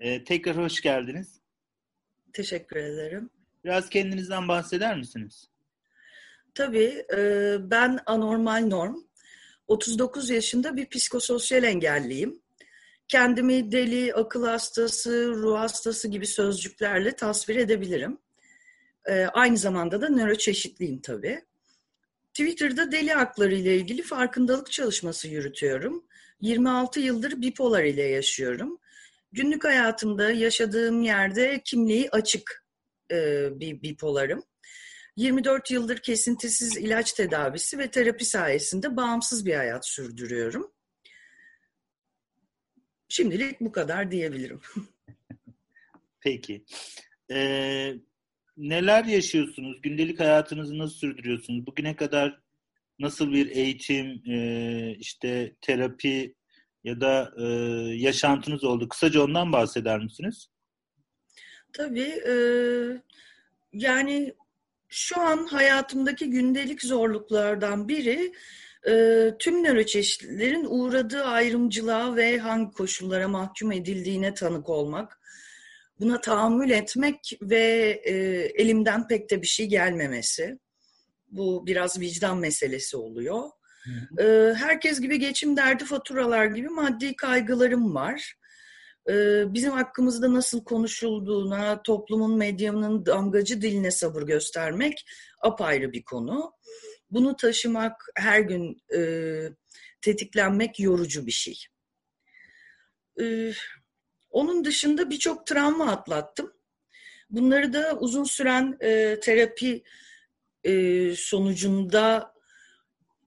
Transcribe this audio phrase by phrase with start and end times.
[0.00, 1.40] Ee, tekrar hoş geldiniz.
[2.32, 3.30] Teşekkür ederim.
[3.64, 5.48] Biraz kendinizden bahseder misiniz?
[6.54, 7.06] Tabii.
[7.16, 8.96] E, ben anormal norm.
[9.68, 12.42] 39 yaşında bir psikososyal engelliyim.
[13.08, 18.18] Kendimi deli, akıl hastası, ruh hastası gibi sözcüklerle tasvir edebilirim.
[19.06, 21.44] E, aynı zamanda da nöroçeşitliyim tabii.
[22.34, 26.04] Twitter'da deli hakları ile ilgili farkındalık çalışması yürütüyorum.
[26.40, 28.78] 26 yıldır bipolar ile yaşıyorum.
[29.32, 32.64] Günlük hayatımda yaşadığım yerde kimliği açık
[33.12, 34.44] e, bir bipolarım.
[35.16, 40.72] 24 yıldır kesintisiz ilaç tedavisi ve terapi sayesinde bağımsız bir hayat sürdürüyorum.
[43.08, 44.60] Şimdilik bu kadar diyebilirim.
[46.20, 46.64] Peki.
[47.30, 47.94] Ee,
[48.56, 49.82] neler yaşıyorsunuz?
[49.82, 51.66] Gündelik hayatınızı nasıl sürdürüyorsunuz?
[51.66, 52.40] Bugüne kadar
[52.98, 56.34] nasıl bir eğitim, e, işte terapi
[56.84, 57.44] ya da e,
[57.96, 58.88] yaşantınız oldu?
[58.88, 60.48] Kısaca ondan bahseder misiniz?
[61.72, 62.22] Tabii.
[62.28, 62.34] E,
[63.72, 64.34] yani
[64.88, 68.32] şu an hayatımdaki gündelik zorluklardan biri
[68.88, 75.20] e, tüm nöroçeşitlilerin uğradığı ayrımcılığa ve hangi koşullara mahkum edildiğine tanık olmak.
[76.00, 78.14] Buna tahammül etmek ve e,
[78.62, 80.58] elimden pek de bir şey gelmemesi.
[81.30, 83.50] Bu biraz vicdan meselesi oluyor.
[84.18, 88.34] Hı Herkes gibi geçim derdi faturalar gibi maddi kaygılarım var.
[89.54, 95.06] Bizim hakkımızda nasıl konuşulduğuna, toplumun, medyanın damgacı diline sabır göstermek
[95.40, 96.52] apayrı bir konu.
[97.10, 99.00] Bunu taşımak, her gün e,
[100.00, 101.64] tetiklenmek yorucu bir şey.
[103.20, 103.52] E,
[104.30, 106.52] onun dışında birçok travma atlattım.
[107.30, 109.82] Bunları da uzun süren e, terapi
[110.64, 112.34] e, sonucunda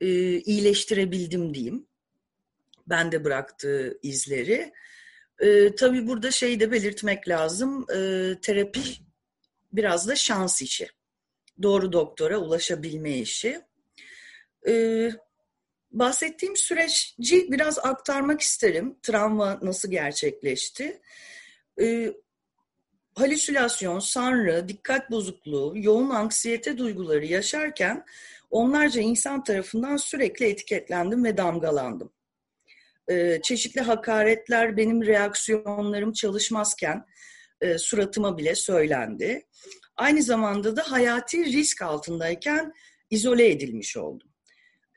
[0.01, 0.07] e,
[0.39, 1.87] iyileştirebildim diyeyim.
[2.87, 4.73] Ben de bıraktığı izleri.
[5.39, 7.85] E, tabii burada şey de belirtmek lazım.
[7.91, 7.97] E,
[8.41, 8.81] terapi
[9.73, 10.87] biraz da şans işi.
[11.61, 13.61] Doğru doktora ulaşabilme işi.
[14.67, 15.09] E,
[15.91, 18.97] bahsettiğim süreci biraz aktarmak isterim.
[19.03, 21.01] Travma nasıl gerçekleşti?
[21.81, 22.13] E,
[23.15, 28.05] halüsinasyon, sanrı, dikkat bozukluğu, yoğun anksiyete duyguları yaşarken
[28.51, 32.13] onlarca insan tarafından sürekli etiketlendim ve damgalandım.
[33.09, 37.05] Ee, çeşitli hakaretler benim reaksiyonlarım çalışmazken
[37.61, 39.45] e, suratıma bile söylendi.
[39.95, 42.73] Aynı zamanda da hayati risk altındayken
[43.09, 44.27] izole edilmiş oldum.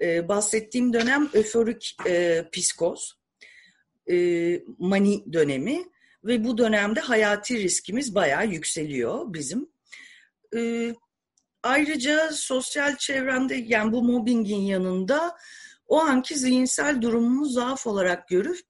[0.01, 3.19] Ee, bahsettiğim dönem öforik e, psikoz,
[4.11, 4.17] e,
[4.79, 5.85] mani dönemi
[6.25, 9.69] ve bu dönemde hayati riskimiz bayağı yükseliyor bizim.
[10.57, 10.95] Ee,
[11.65, 15.37] ayrıca sosyal çevremde yani bu mobbingin yanında
[15.87, 18.61] o anki zihinsel durumumu zaaf olarak görüp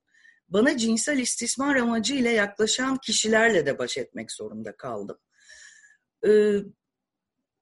[0.49, 5.19] bana cinsel istismar amacıyla yaklaşan kişilerle de baş etmek zorunda kaldım.
[6.27, 6.55] Ee,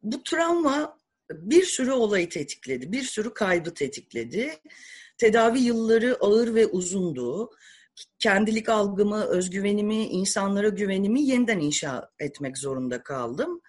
[0.02, 0.98] bu travma
[1.30, 4.60] bir sürü olayı tetikledi, bir sürü kaybı tetikledi.
[5.18, 7.50] Tedavi yılları ağır ve uzundu
[8.18, 13.60] kendilik algımı, özgüvenimi, insanlara güvenimi yeniden inşa etmek zorunda kaldım.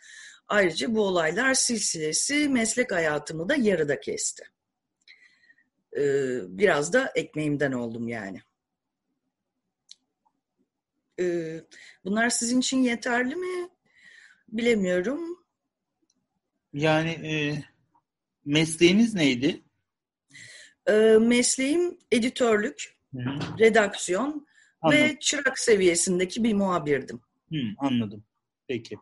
[0.47, 4.43] Ayrıca bu olaylar silsilesi meslek hayatımı da yarıda kesti.
[5.97, 8.41] Ee, biraz da ekmeğimden oldum yani.
[11.19, 11.61] Ee,
[12.05, 13.69] bunlar sizin için yeterli mi?
[14.47, 15.45] Bilemiyorum.
[16.73, 17.63] Yani e,
[18.45, 19.61] mesleğiniz neydi?
[20.87, 22.93] Ee, mesleğim editörlük.
[23.13, 23.19] Hı.
[23.59, 24.47] redaksiyon
[24.81, 25.03] anladım.
[25.03, 27.21] ve çırak seviyesindeki bir muhabirdim.
[27.49, 28.23] Hı, anladım.
[28.67, 28.95] Peki.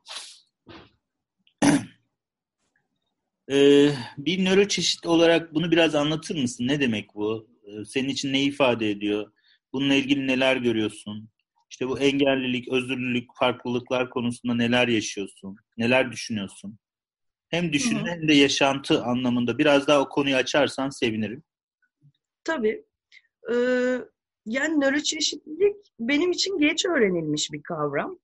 [3.51, 6.67] Ee, bir nöro çeşit olarak bunu biraz anlatır mısın?
[6.67, 7.47] Ne demek bu?
[7.66, 9.31] Ee, senin için ne ifade ediyor?
[9.73, 11.29] Bununla ilgili neler görüyorsun?
[11.69, 15.56] İşte bu engellilik, özürlülük, farklılıklar konusunda neler yaşıyorsun?
[15.78, 16.79] Neler düşünüyorsun?
[17.50, 21.44] Hem düşünme hem de yaşantı anlamında biraz daha o konuyu açarsan sevinirim.
[22.44, 22.85] Tabii.
[23.51, 23.56] Ee,
[24.45, 28.19] yani nöroçeşitlilik benim için geç öğrenilmiş bir kavram.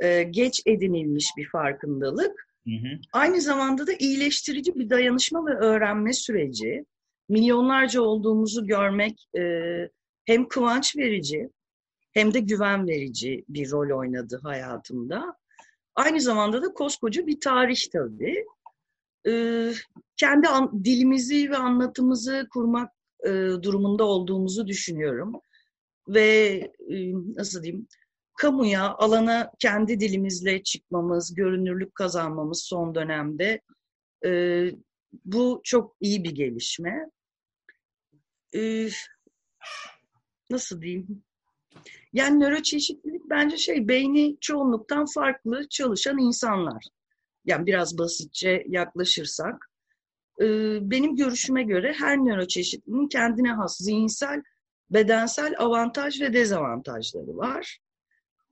[0.00, 2.51] Ee, geç edinilmiş bir farkındalık.
[3.12, 6.84] Aynı zamanda da iyileştirici bir dayanışma ve öğrenme süreci.
[7.28, 9.42] Milyonlarca olduğumuzu görmek e,
[10.24, 11.48] hem kıvanç verici
[12.12, 15.36] hem de güven verici bir rol oynadı hayatımda.
[15.94, 18.44] Aynı zamanda da koskoca bir tarih tabii.
[19.26, 19.72] Ee,
[20.16, 22.92] kendi an, dilimizi ve anlatımızı kurmak
[23.26, 23.30] e,
[23.62, 25.32] durumunda olduğumuzu düşünüyorum.
[26.08, 26.26] Ve
[26.88, 27.86] e, nasıl diyeyim,
[28.42, 33.60] kamuya, alana kendi dilimizle çıkmamız, görünürlük kazanmamız son dönemde
[34.24, 34.62] e,
[35.24, 37.10] bu çok iyi bir gelişme.
[38.54, 38.88] E,
[40.50, 41.22] nasıl diyeyim?
[42.12, 46.84] Yani nöroçeşitlilik bence şey beyni çoğunluktan farklı çalışan insanlar.
[47.44, 49.70] Yani biraz basitçe yaklaşırsak.
[50.80, 54.42] Benim görüşüme göre her nöroçeşitliliğin kendine has zihinsel,
[54.90, 57.78] bedensel avantaj ve dezavantajları var.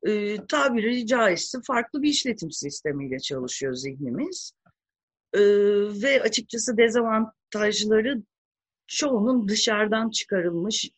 [0.06, 4.52] E, tabiri caizse farklı bir işletim sistemiyle çalışıyor zihnimiz.
[5.32, 5.40] E,
[6.02, 8.22] ve açıkçası dezavantajları
[8.86, 10.90] çoğunun dışarıdan çıkarılmış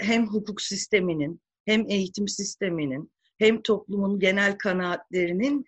[0.00, 5.66] hem hukuk sisteminin hem eğitim sisteminin hem toplumun genel kanaatlerinin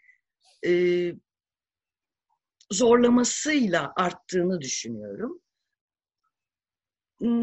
[2.73, 5.41] zorlamasıyla arttığını düşünüyorum.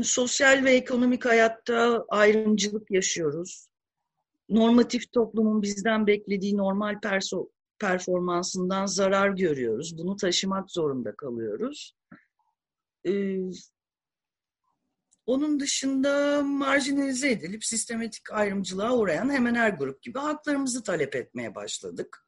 [0.03, 3.67] Sosyal ve ekonomik hayatta ayrımcılık yaşıyoruz.
[4.49, 7.49] Normatif toplumun bizden beklediği normal perso
[7.79, 9.97] performansından zarar görüyoruz.
[9.97, 11.95] Bunu taşımak zorunda kalıyoruz.
[13.07, 13.37] Ee,
[15.25, 22.25] onun dışında marjinalize edilip sistematik ayrımcılığa uğrayan hemen her grup gibi haklarımızı talep etmeye başladık.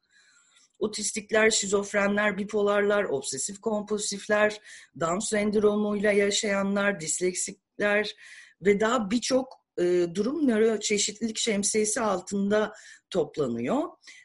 [0.78, 4.60] Otistikler, şizofrenler, bipolarlar, obsesif kompulsifler,
[5.00, 8.14] Down sendromuyla yaşayanlar, disleksikler
[8.62, 12.72] ve daha birçok e, durum nöroçeşitlilik şemsiyesi altında
[13.10, 13.82] toplanıyor.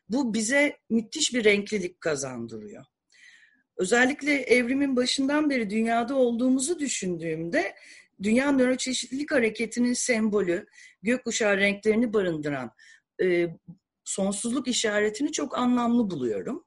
[0.10, 2.86] Bu bize müthiş bir renklilik kazandırıyor.
[3.78, 7.76] Özellikle evrimin başından beri dünyada olduğumuzu düşündüğümde
[8.24, 10.68] Dünya Nöroçeşitlilik Hareketi'nin sembolü,
[11.02, 12.72] gökkuşağı renklerini barındıran
[13.24, 13.48] e,
[14.04, 16.66] sonsuzluk işaretini çok anlamlı buluyorum.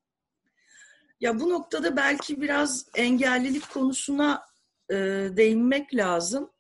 [1.21, 4.43] Ya bu noktada belki biraz engellilik konusuna
[4.91, 4.95] e,
[5.37, 6.51] değinmek lazım.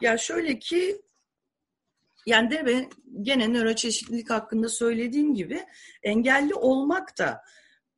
[0.00, 1.02] Ya şöyle ki
[2.26, 2.88] yani de ve
[3.22, 5.64] gene nöroçeşitlilik hakkında söylediğim gibi
[6.02, 7.42] engelli olmak da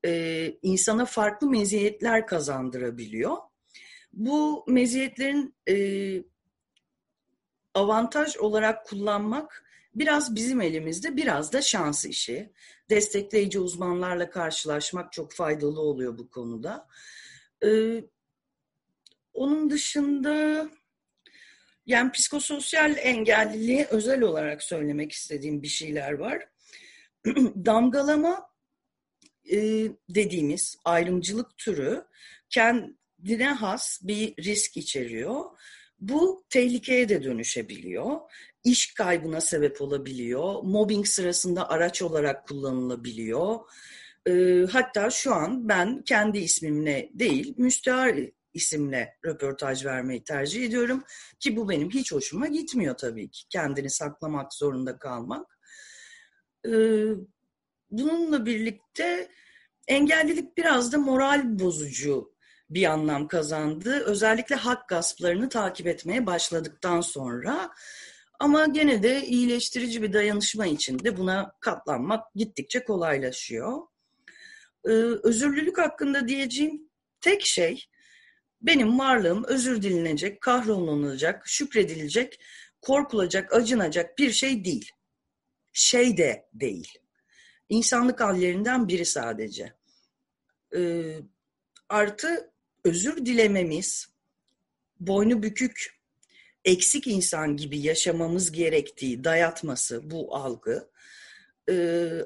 [0.05, 3.37] e, insana farklı meziyetler kazandırabiliyor.
[4.13, 5.77] Bu meziyetlerin e,
[7.75, 9.65] avantaj olarak kullanmak
[9.95, 12.53] biraz bizim elimizde, biraz da şans işi.
[12.91, 16.89] Destekleyici uzmanlarla karşılaşmak çok faydalı oluyor bu konuda.
[17.65, 18.05] Ee,
[19.33, 20.69] onun dışında
[21.89, 26.49] yani psikososyal engelliliğe özel olarak söylemek istediğim bir şeyler var.
[27.67, 28.49] Damgalama
[29.53, 29.59] e,
[30.09, 32.05] dediğimiz ayrımcılık türü
[32.51, 35.45] kendine has bir risk içeriyor.
[36.01, 38.21] Bu tehlikeye de dönüşebiliyor.
[38.65, 40.63] İş kaybına sebep olabiliyor.
[40.63, 43.59] Mobbing sırasında araç olarak kullanılabiliyor.
[44.29, 48.15] E, hatta şu an ben kendi ismimle değil, müstehar
[48.59, 51.05] isimle röportaj vermeyi tercih ediyorum.
[51.41, 53.49] Ki bu benim hiç hoşuma gitmiyor tabii ki.
[53.49, 55.59] Kendini saklamak zorunda kalmak.
[57.91, 59.29] Bununla birlikte
[59.89, 62.35] engellilik biraz da moral bozucu
[62.71, 64.03] bir anlam kazandı.
[64.05, 67.71] Özellikle hak gasplarını takip etmeye başladıktan sonra.
[68.41, 73.79] Ama gene de iyileştirici bir dayanışma içinde buna katlanmak gittikçe kolaylaşıyor.
[74.85, 74.91] Ee,
[75.23, 76.91] özürlülük hakkında diyeceğim
[77.21, 77.85] tek şey
[78.63, 82.41] benim varlığım özür dilinecek, kahrolunacak, şükredilecek,
[82.81, 84.93] korkulacak, acınacak bir şey değil.
[85.73, 86.99] Şey de değil.
[87.69, 89.73] İnsanlık hallerinden biri sadece.
[90.77, 91.19] Ee,
[91.89, 92.51] artı
[92.85, 94.09] özür dilememiz,
[95.01, 95.99] boynu bükük,
[96.65, 100.91] eksik insan gibi yaşamamız gerektiği dayatması bu algı
[101.71, 101.75] e,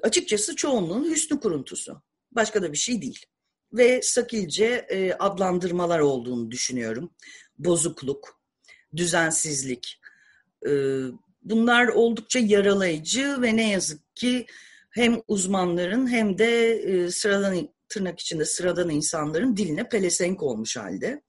[0.02, 2.02] açıkçası çoğunluğun hüsnü kuruntusu.
[2.32, 3.26] Başka da bir şey değil
[3.72, 7.10] ve sakilce e, adlandırmalar olduğunu düşünüyorum.
[7.58, 8.40] Bozukluk,
[8.96, 10.00] düzensizlik.
[10.66, 10.70] E,
[11.42, 14.46] bunlar oldukça yaralayıcı ve ne yazık ki
[14.90, 21.22] hem uzmanların hem de e, sıradan tırnak içinde sıradan insanların diline pelesenk olmuş halde.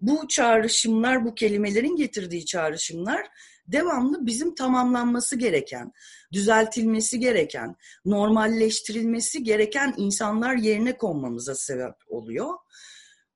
[0.00, 3.26] Bu çağrışımlar, bu kelimelerin getirdiği çağrışımlar
[3.72, 5.92] devamlı bizim tamamlanması gereken,
[6.32, 12.54] düzeltilmesi gereken, normalleştirilmesi gereken insanlar yerine konmamıza sebep oluyor.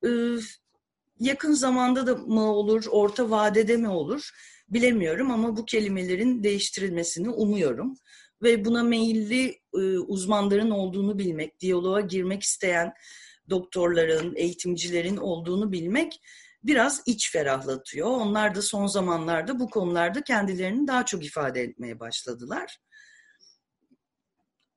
[0.07, 0.09] Ee,
[1.21, 4.31] yakın zamanda da mı olur, orta vadede mi olur
[4.69, 7.97] bilemiyorum ama bu kelimelerin değiştirilmesini umuyorum.
[8.43, 12.93] Ve buna meyilli e, uzmanların olduğunu bilmek, diyaloğa girmek isteyen
[13.51, 16.21] doktorların, eğitimcilerin olduğunu bilmek
[16.65, 18.09] biraz iç ferahlatıyor.
[18.09, 22.79] Onlar da son zamanlarda bu konularda kendilerini daha çok ifade etmeye başladılar.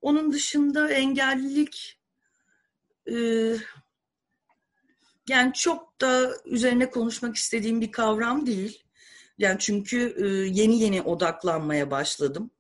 [0.01, 1.99] Onun dışında engellilik
[3.11, 3.15] e,
[5.29, 8.83] yani çok da üzerine konuşmak istediğim bir kavram değil.
[9.37, 10.27] Yani çünkü e,
[10.61, 12.51] yeni yeni odaklanmaya başladım.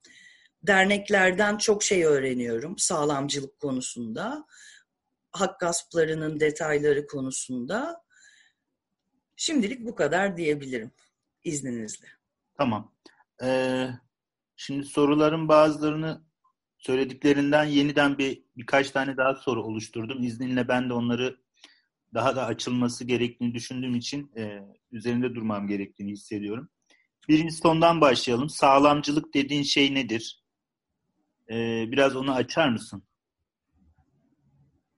[0.63, 4.45] Derneklerden çok şey öğreniyorum sağlamcılık konusunda.
[5.31, 8.06] Hak gasplarının detayları konusunda.
[9.37, 10.91] Şimdilik bu kadar diyebilirim
[11.43, 12.07] izninizle.
[12.57, 12.93] Tamam.
[13.43, 13.89] Ee,
[14.57, 16.21] Şimdi soruların bazılarını
[16.77, 20.23] söylediklerinden yeniden bir birkaç tane daha soru oluşturdum.
[20.23, 21.37] İzninle ben de onları
[22.13, 24.59] daha da açılması gerektiğini düşündüğüm için e,
[24.91, 26.69] üzerinde durmam gerektiğini hissediyorum.
[27.29, 28.49] Birinci sondan başlayalım.
[28.49, 30.43] Sağlamcılık dediğin şey nedir?
[31.49, 33.03] E, biraz onu açar mısın?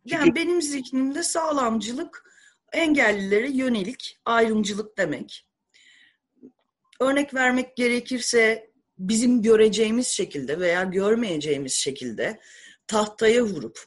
[0.09, 0.15] Çünkü...
[0.15, 2.28] Yani benim zihnimde sağlamcılık
[2.73, 5.47] engellilere yönelik ayrımcılık demek.
[6.99, 12.39] Örnek vermek gerekirse bizim göreceğimiz şekilde veya görmeyeceğimiz şekilde
[12.87, 13.85] tahtaya vurup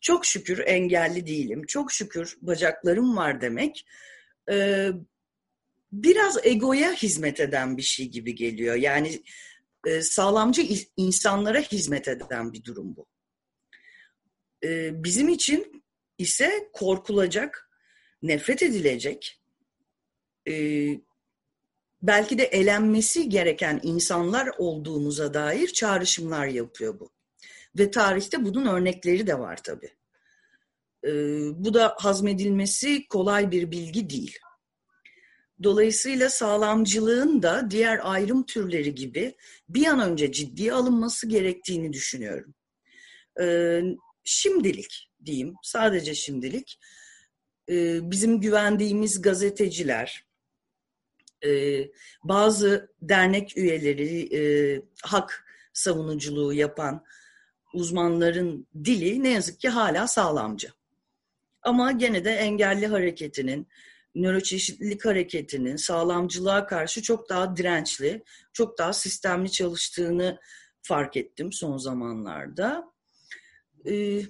[0.00, 3.86] çok şükür engelli değilim, çok şükür bacaklarım var demek
[4.50, 4.88] e,
[5.92, 8.74] biraz egoya hizmet eden bir şey gibi geliyor.
[8.74, 9.22] Yani
[9.86, 10.66] e, sağlamcı
[10.96, 13.06] insanlara hizmet eden bir durum bu.
[14.64, 15.84] E, bizim için
[16.18, 17.63] ise korkulacak,
[18.24, 19.40] nefret edilecek,
[22.02, 27.10] belki de elenmesi gereken insanlar olduğumuza dair çağrışımlar yapıyor bu.
[27.78, 29.90] Ve tarihte bunun örnekleri de var tabii.
[31.04, 31.10] Ee,
[31.64, 34.38] bu da hazmedilmesi kolay bir bilgi değil.
[35.62, 39.36] Dolayısıyla sağlamcılığın da diğer ayrım türleri gibi
[39.68, 42.54] bir an önce ciddiye alınması gerektiğini düşünüyorum.
[43.40, 43.80] Ee,
[44.24, 46.78] şimdilik diyeyim, sadece şimdilik
[47.70, 50.24] e, bizim güvendiğimiz gazeteciler,
[51.44, 51.80] e,
[52.24, 54.42] bazı dernek üyeleri, e,
[55.02, 57.04] hak savunuculuğu yapan
[57.74, 60.68] uzmanların dili ne yazık ki hala sağlamcı.
[61.62, 63.68] Ama gene de engelli hareketinin,
[64.14, 70.40] nöroçeşitlilik hareketinin sağlamcılığa karşı çok daha dirençli, çok daha sistemli çalıştığını
[70.82, 72.92] fark ettim son zamanlarda.
[73.86, 74.22] Ee,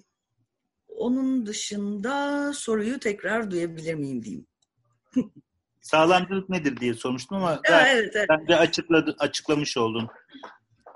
[0.97, 4.47] onun dışında soruyu tekrar duyabilir miyim diyeyim.
[5.81, 10.09] Sağlamcılık nedir diye sormuştum ama evet, evet, bence açıkladı, açıklamış oldun.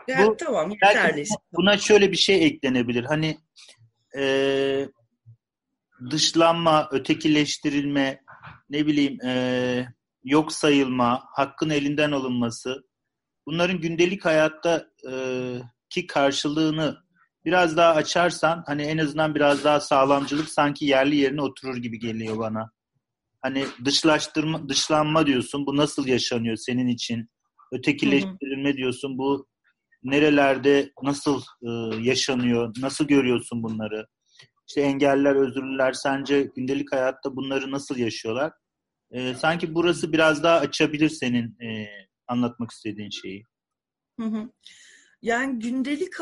[0.09, 1.25] Ya, Bu, tamam yeterli.
[1.53, 3.05] Buna şöyle bir şey eklenebilir.
[3.05, 3.39] Hani
[4.19, 4.89] e,
[6.11, 8.23] dışlanma, ötekileştirilme,
[8.71, 9.87] ne bileyim e,
[10.25, 12.89] yok sayılma, hakkın elinden alınması
[13.49, 15.13] bunların gündelik hayatta e,
[15.91, 16.97] ki karşılığını
[17.45, 22.39] biraz daha açarsan hani en azından biraz daha sağlamcılık sanki yerli yerine oturur gibi geliyor
[22.39, 22.71] bana.
[23.43, 25.67] Hani dışlaştırma, dışlanma diyorsun.
[25.67, 27.31] Bu nasıl yaşanıyor senin için?
[27.73, 29.19] Ötekileştirilme diyorsun.
[29.19, 29.47] Bu
[30.03, 31.71] nerelerde nasıl e,
[32.03, 32.75] yaşanıyor?
[32.81, 34.07] Nasıl görüyorsun bunları?
[34.69, 38.53] İşte engeller, özürlüler sence gündelik hayatta bunları nasıl yaşıyorlar?
[39.11, 41.89] E, sanki burası biraz daha açabilir senin e,
[42.27, 43.45] anlatmak istediğin şeyi.
[44.21, 44.51] Hı hı.
[45.23, 46.21] Yani gündelik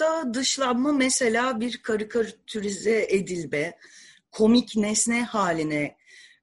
[0.00, 3.78] hayatta dışlanma mesela bir karikatürize edilme,
[4.30, 5.96] komik nesne haline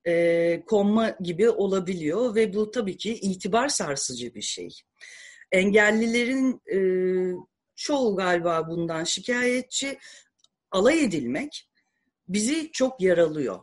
[0.07, 4.69] e, konma gibi olabiliyor ve bu tabii ki itibar sarsıcı bir şey.
[5.51, 6.79] Engellilerin e,
[7.75, 9.97] çoğu galiba bundan şikayetçi
[10.71, 11.69] alay edilmek
[12.27, 13.59] bizi çok yaralıyor.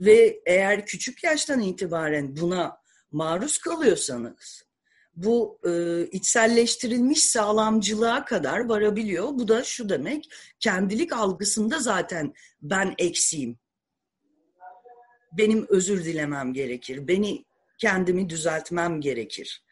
[0.00, 2.76] Ve eğer küçük yaştan itibaren buna
[3.12, 4.64] maruz kalıyorsanız
[5.14, 9.28] bu e, içselleştirilmiş sağlamcılığa kadar varabiliyor.
[9.28, 13.58] Bu da şu demek, kendilik algısında zaten ben eksiğim.
[15.32, 17.08] Benim özür dilemem gerekir.
[17.08, 17.44] Beni
[17.78, 19.64] kendimi düzeltmem gerekir.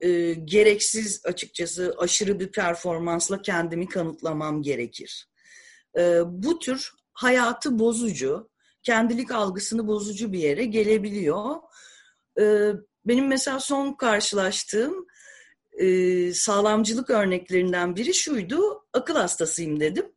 [0.00, 5.28] E, gereksiz açıkçası aşırı bir performansla kendimi kanıtlamam gerekir
[5.98, 8.50] e, bu tür hayatı bozucu,
[8.82, 11.56] kendilik algısını bozucu bir yere gelebiliyor.
[12.40, 12.72] E,
[13.06, 15.06] benim mesela son karşılaştığım
[15.72, 18.86] e, sağlamcılık örneklerinden biri şuydu.
[18.92, 20.12] Akıl hastasıyım dedim.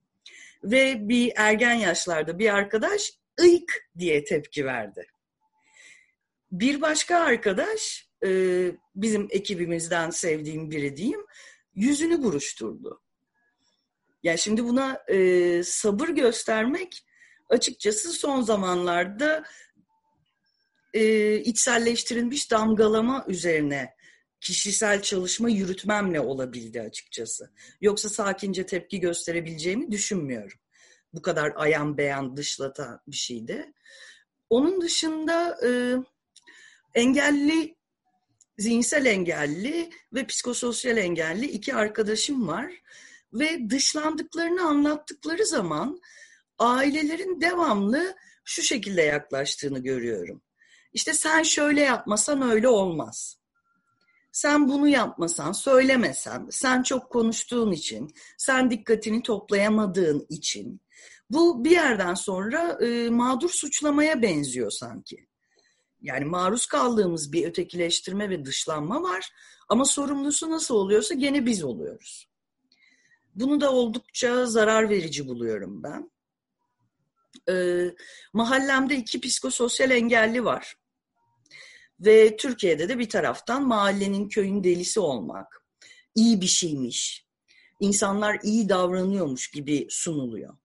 [0.63, 5.07] Ve bir ergen yaşlarda bir arkadaş ıyk diye tepki verdi.
[6.51, 8.31] Bir başka arkadaş, e,
[8.95, 11.25] bizim ekibimizden sevdiğim biri diyeyim,
[11.75, 13.01] yüzünü buruşturdu.
[14.23, 17.05] Yani şimdi buna e, sabır göstermek
[17.49, 19.43] açıkçası son zamanlarda
[20.93, 23.97] e, içselleştirilmiş damgalama üzerine
[24.41, 27.51] kişisel çalışma yürütmemle olabildi açıkçası.
[27.81, 30.59] Yoksa sakince tepki gösterebileceğimi düşünmüyorum.
[31.13, 33.73] Bu kadar ayan beyan dışlatan bir şeydi.
[34.49, 35.69] Onun dışında e,
[36.95, 37.75] engelli,
[38.57, 42.71] zihinsel engelli ve psikososyal engelli iki arkadaşım var
[43.33, 46.01] ve dışlandıklarını anlattıkları zaman
[46.59, 48.15] ailelerin devamlı
[48.45, 50.41] şu şekilde yaklaştığını görüyorum.
[50.97, 53.39] İşte sen şöyle yapmasan öyle olmaz.
[54.31, 60.81] Sen bunu yapmasan, söylemesen, sen çok konuştuğun için, sen dikkatini toplayamadığın için
[61.29, 65.27] bu bir yerden sonra e, mağdur suçlamaya benziyor sanki.
[66.01, 69.29] Yani maruz kaldığımız bir ötekileştirme ve dışlanma var
[69.69, 72.29] Ama sorumlusu nasıl oluyorsa gene biz oluyoruz.
[73.35, 76.11] Bunu da oldukça zarar verici buluyorum ben.
[77.49, 77.95] Ee,
[78.33, 80.77] mahallemde iki psikososyal engelli var.
[81.99, 85.63] Ve Türkiye'de de bir taraftan mahallenin köyün delisi olmak
[86.15, 87.27] iyi bir şeymiş.
[87.79, 90.57] İnsanlar iyi davranıyormuş gibi sunuluyor.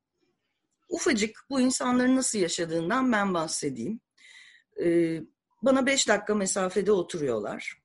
[0.88, 4.00] Ufacık bu insanların nasıl yaşadığından ben bahsedeyim.
[4.84, 5.20] Ee,
[5.62, 7.82] bana beş dakika mesafede oturuyorlar.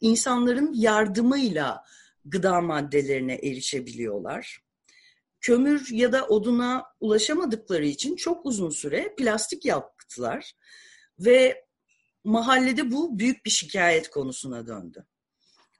[0.00, 1.84] İnsanların yardımıyla
[2.24, 4.60] gıda maddelerine erişebiliyorlar.
[5.40, 10.52] Kömür ya da oduna ulaşamadıkları için çok uzun süre plastik yaktılar
[11.18, 11.65] ve
[12.26, 15.06] mahallede bu büyük bir şikayet konusuna döndü.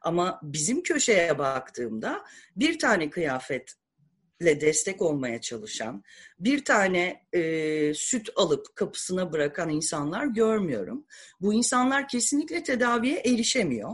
[0.01, 2.25] Ama bizim köşeye baktığımda
[2.57, 6.05] bir tane kıyafetle destek olmaya çalışan,
[6.39, 11.07] bir tane e, süt alıp kapısına bırakan insanlar görmüyorum.
[11.41, 13.93] Bu insanlar kesinlikle tedaviye erişemiyor.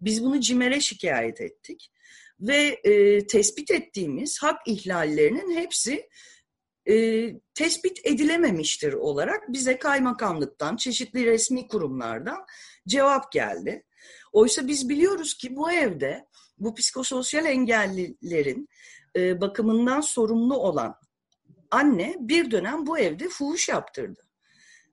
[0.00, 1.92] Biz bunu CİMER'e şikayet ettik
[2.40, 6.08] ve e, tespit ettiğimiz hak ihlallerinin hepsi
[6.90, 6.96] e,
[7.54, 12.44] tespit edilememiştir olarak bize kaymakamlıktan, çeşitli resmi kurumlardan
[12.88, 13.84] cevap geldi.
[14.32, 16.26] Oysa biz biliyoruz ki bu evde
[16.58, 18.68] bu psikososyal engellilerin
[19.16, 20.94] e, bakımından sorumlu olan
[21.70, 24.20] anne bir dönem bu evde fuhuş yaptırdı.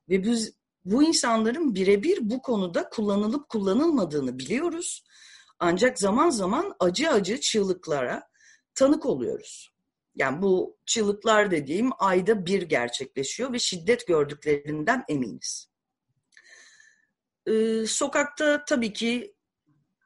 [0.08, 0.52] Ve biz
[0.84, 5.04] bu insanların birebir bu konuda kullanılıp kullanılmadığını biliyoruz.
[5.58, 8.28] Ancak zaman zaman acı acı çığlıklara
[8.74, 9.77] tanık oluyoruz.
[10.18, 15.70] Yani bu çığlıklar dediğim ayda bir gerçekleşiyor ve şiddet gördüklerinden eminiz.
[17.46, 19.34] Ee, sokakta tabii ki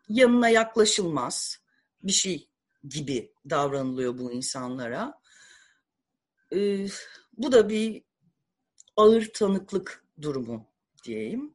[0.09, 1.59] yanına yaklaşılmaz
[2.03, 2.49] bir şey
[2.89, 5.15] gibi davranılıyor bu insanlara.
[6.55, 6.87] Ee,
[7.33, 8.03] bu da bir
[8.97, 10.73] ağır tanıklık durumu
[11.05, 11.55] diyeyim.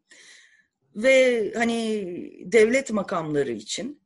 [0.96, 2.06] Ve hani
[2.46, 4.02] devlet makamları için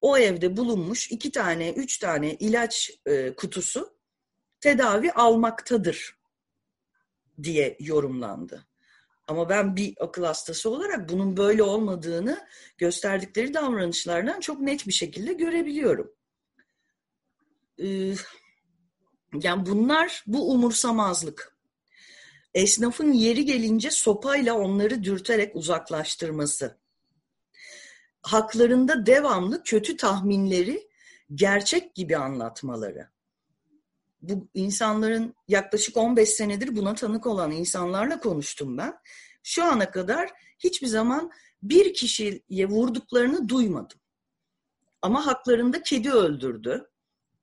[0.00, 3.94] o evde bulunmuş iki tane, üç tane ilaç e, kutusu
[4.60, 6.20] tedavi almaktadır
[7.42, 8.66] diye yorumlandı.
[9.28, 12.46] Ama ben bir akıl hastası olarak bunun böyle olmadığını
[12.78, 16.12] gösterdikleri davranışlardan çok net bir şekilde görebiliyorum.
[17.82, 18.14] Ee,
[19.42, 21.56] yani bunlar bu umursamazlık.
[22.54, 26.79] Esnafın yeri gelince sopayla onları dürterek uzaklaştırması.
[28.22, 30.88] Haklarında devamlı kötü tahminleri
[31.34, 33.08] gerçek gibi anlatmaları
[34.22, 38.98] bu insanların yaklaşık 15 senedir buna tanık olan insanlarla konuştum ben.
[39.42, 41.30] Şu ana kadar hiçbir zaman
[41.62, 43.98] bir kişiye vurduklarını duymadım.
[45.02, 46.90] Ama haklarında kedi öldürdü,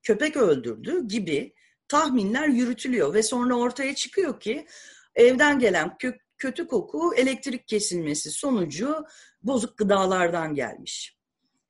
[0.04, 1.54] köpek öldürdü gibi
[1.88, 4.68] tahminler yürütülüyor ve sonra ortaya çıkıyor ki
[5.16, 9.06] evden gelen kö- kötü koku elektrik kesilmesi sonucu
[9.48, 11.18] bozuk gıdalardan gelmiş.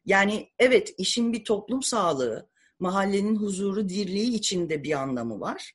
[0.05, 5.73] Yani evet işin bir toplum sağlığı, mahallenin huzuru, dirliği içinde bir anlamı var.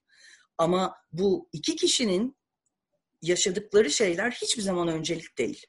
[0.58, 2.36] Ama bu iki kişinin
[3.22, 5.66] yaşadıkları şeyler hiçbir zaman öncelik değil.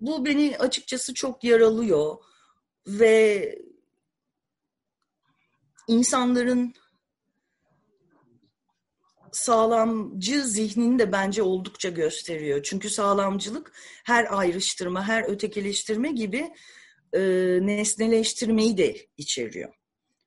[0.00, 2.16] Bu beni açıkçası çok yaralıyor
[2.86, 3.58] ve
[5.88, 6.74] insanların
[9.32, 12.62] sağlamcı zihnini de bence oldukça gösteriyor.
[12.62, 13.72] Çünkü sağlamcılık
[14.04, 16.52] her ayrıştırma, her ötekileştirme gibi
[17.12, 17.20] e,
[17.62, 19.74] nesneleştirmeyi de içeriyor.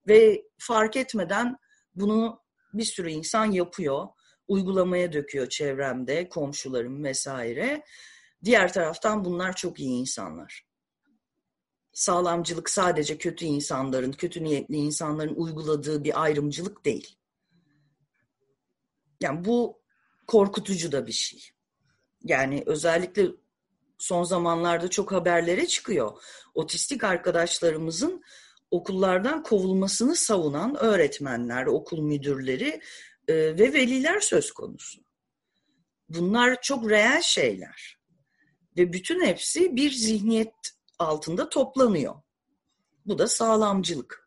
[0.07, 1.57] Ve fark etmeden
[1.95, 2.41] bunu
[2.73, 4.07] bir sürü insan yapıyor.
[4.47, 7.83] Uygulamaya döküyor çevremde, komşularım vesaire.
[8.43, 10.65] Diğer taraftan bunlar çok iyi insanlar.
[11.93, 17.17] Sağlamcılık sadece kötü insanların, kötü niyetli insanların uyguladığı bir ayrımcılık değil.
[19.25, 19.81] Yani bu
[20.27, 21.49] korkutucu da bir şey.
[22.23, 23.27] Yani özellikle
[23.97, 26.23] son zamanlarda çok haberlere çıkıyor.
[26.53, 28.23] Otistik arkadaşlarımızın
[28.71, 32.81] okullardan kovulmasını savunan öğretmenler, okul müdürleri
[33.27, 35.01] e, ve veliler söz konusu.
[36.09, 37.99] Bunlar çok reel şeyler.
[38.77, 40.53] Ve bütün hepsi bir zihniyet
[40.99, 42.15] altında toplanıyor.
[43.05, 44.24] Bu da sağlamcılık.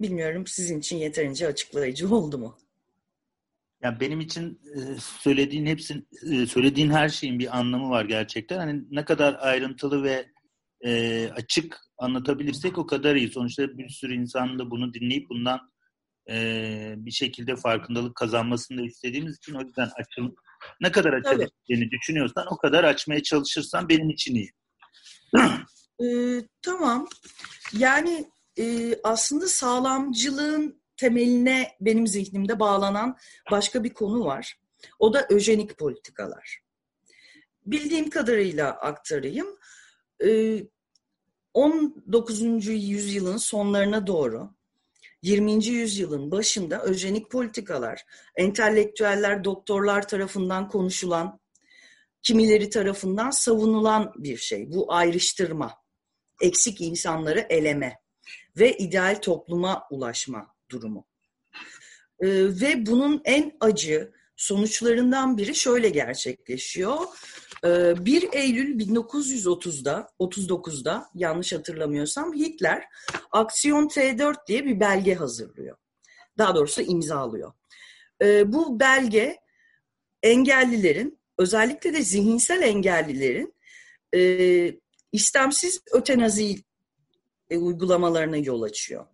[0.00, 2.58] Bilmiyorum sizin için yeterince açıklayıcı oldu mu?
[3.82, 8.58] Yani benim için e, söylediğin hepsin e, söylediğin her şeyin bir anlamı var gerçekten.
[8.58, 10.26] Hani ne kadar ayrıntılı ve
[10.84, 13.28] e, açık anlatabilirsek o kadar iyi.
[13.28, 15.74] Sonuçta bir sürü insan da bunu dinleyip bundan
[16.96, 20.34] bir şekilde farkındalık kazanmasını da istediğimiz için o yüzden açıl
[20.80, 24.50] ne kadar açabileceğini düşünüyorsan o kadar açmaya çalışırsan benim için iyi.
[26.02, 27.06] ee, tamam.
[27.72, 28.24] Yani
[28.58, 33.16] e, aslında sağlamcılığın temeline benim zihnimde bağlanan
[33.50, 34.58] başka bir konu var.
[34.98, 36.62] O da öjenik politikalar.
[37.66, 39.46] bildiğim kadarıyla aktarayım.
[41.54, 42.66] 19.
[42.66, 44.54] yüzyılın sonlarına doğru
[45.22, 45.66] 20.
[45.66, 48.04] yüzyılın başında öjenik politikalar,
[48.36, 51.40] entelektüeller, doktorlar tarafından konuşulan,
[52.22, 54.72] kimileri tarafından savunulan bir şey.
[54.72, 55.72] Bu ayrıştırma,
[56.40, 58.03] eksik insanları eleme
[58.58, 61.06] ve ideal topluma ulaşma durumu.
[62.20, 66.98] Ee, ve bunun en acı sonuçlarından biri şöyle gerçekleşiyor.
[67.64, 72.84] 1 ee, Eylül 1930'da, 39'da yanlış hatırlamıyorsam Hitler
[73.32, 75.76] Aksiyon T4 diye bir belge hazırlıyor.
[76.38, 77.52] Daha doğrusu imzalıyor.
[78.22, 79.38] Ee, bu belge
[80.22, 83.54] engellilerin, özellikle de zihinsel engellilerin
[84.14, 84.20] e,
[85.12, 86.64] istemsiz ötenazi
[87.54, 89.06] e, uygulamalarına yol açıyor.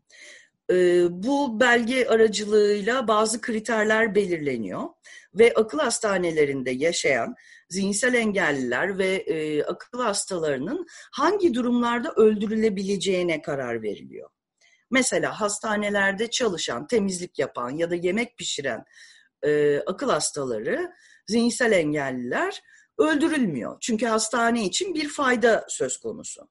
[0.70, 4.88] E, bu belge aracılığıyla bazı kriterler belirleniyor
[5.34, 7.34] ve akıl hastanelerinde yaşayan
[7.68, 14.30] zihinsel engelliler ve e, akıl hastalarının hangi durumlarda öldürülebileceğine karar veriliyor.
[14.90, 18.84] Mesela hastanelerde çalışan, temizlik yapan ya da yemek pişiren
[19.86, 20.92] akıl hastaları,
[21.26, 22.62] zihinsel engelliler
[22.98, 23.76] öldürülmüyor.
[23.80, 26.48] Çünkü hastane için bir fayda söz konusu.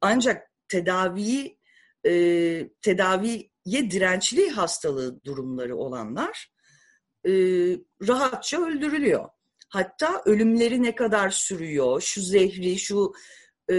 [0.00, 1.58] Ancak tedaviyi
[2.06, 2.12] e,
[2.82, 6.52] tedaviye dirençli hastalığı durumları olanlar
[7.26, 7.32] e,
[8.08, 9.28] rahatça öldürülüyor.
[9.68, 13.12] Hatta ölümleri ne kadar sürüyor, şu zehri, şu
[13.70, 13.76] e,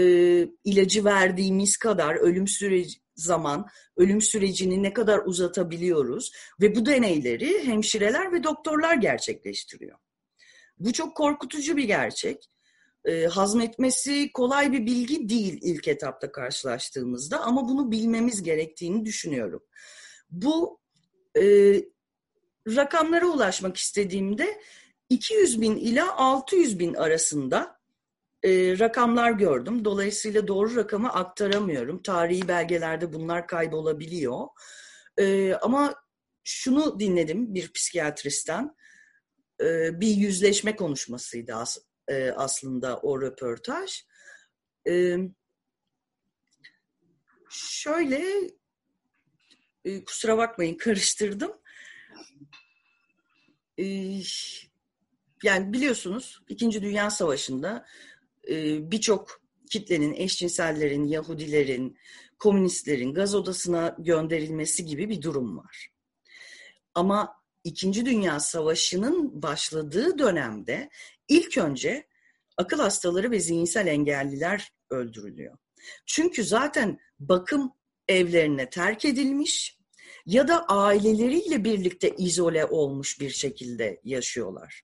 [0.64, 8.32] ilacı verdiğimiz kadar ölüm süreci zaman ölüm sürecini ne kadar uzatabiliyoruz ve bu deneyleri hemşireler
[8.32, 9.98] ve doktorlar gerçekleştiriyor.
[10.78, 12.50] Bu çok korkutucu bir gerçek.
[13.08, 19.62] E, hazmetmesi kolay bir bilgi değil ilk etapta karşılaştığımızda ama bunu bilmemiz gerektiğini düşünüyorum.
[20.30, 20.80] Bu
[21.36, 21.42] e,
[22.68, 24.60] rakamlara ulaşmak istediğimde
[25.08, 27.78] 200 bin ila 600 bin arasında
[28.42, 29.84] e, rakamlar gördüm.
[29.84, 32.02] Dolayısıyla doğru rakamı aktaramıyorum.
[32.02, 34.46] Tarihi belgelerde bunlar kaybolabiliyor.
[35.18, 35.94] E, ama
[36.44, 38.76] şunu dinledim bir psikiyatristten.
[39.60, 44.04] E, bir yüzleşme konuşmasıydı as, e, aslında o röportaj.
[44.88, 45.16] E,
[47.50, 48.50] şöyle,
[49.84, 51.52] e, kusura bakmayın karıştırdım.
[53.78, 53.84] E,
[55.42, 57.86] yani biliyorsunuz İkinci Dünya Savaşı'nda
[58.48, 61.98] e, birçok kitlenin, eşcinsellerin, Yahudilerin,
[62.38, 65.88] komünistlerin gaz odasına gönderilmesi gibi bir durum var.
[66.94, 70.90] Ama İkinci Dünya Savaşı'nın başladığı dönemde
[71.28, 72.06] ilk önce
[72.56, 75.58] akıl hastaları ve zihinsel engelliler öldürülüyor.
[76.06, 77.72] Çünkü zaten bakım
[78.08, 79.78] evlerine terk edilmiş
[80.26, 84.82] ya da aileleriyle birlikte izole olmuş bir şekilde yaşıyorlar.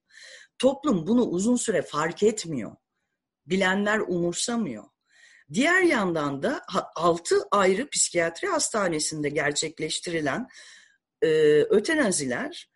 [0.58, 2.76] Toplum bunu uzun süre fark etmiyor.
[3.46, 4.84] Bilenler umursamıyor.
[5.52, 6.62] Diğer yandan da
[6.94, 10.48] 6 ayrı psikiyatri hastanesinde gerçekleştirilen
[11.22, 11.28] e,
[11.62, 12.70] ötenaziler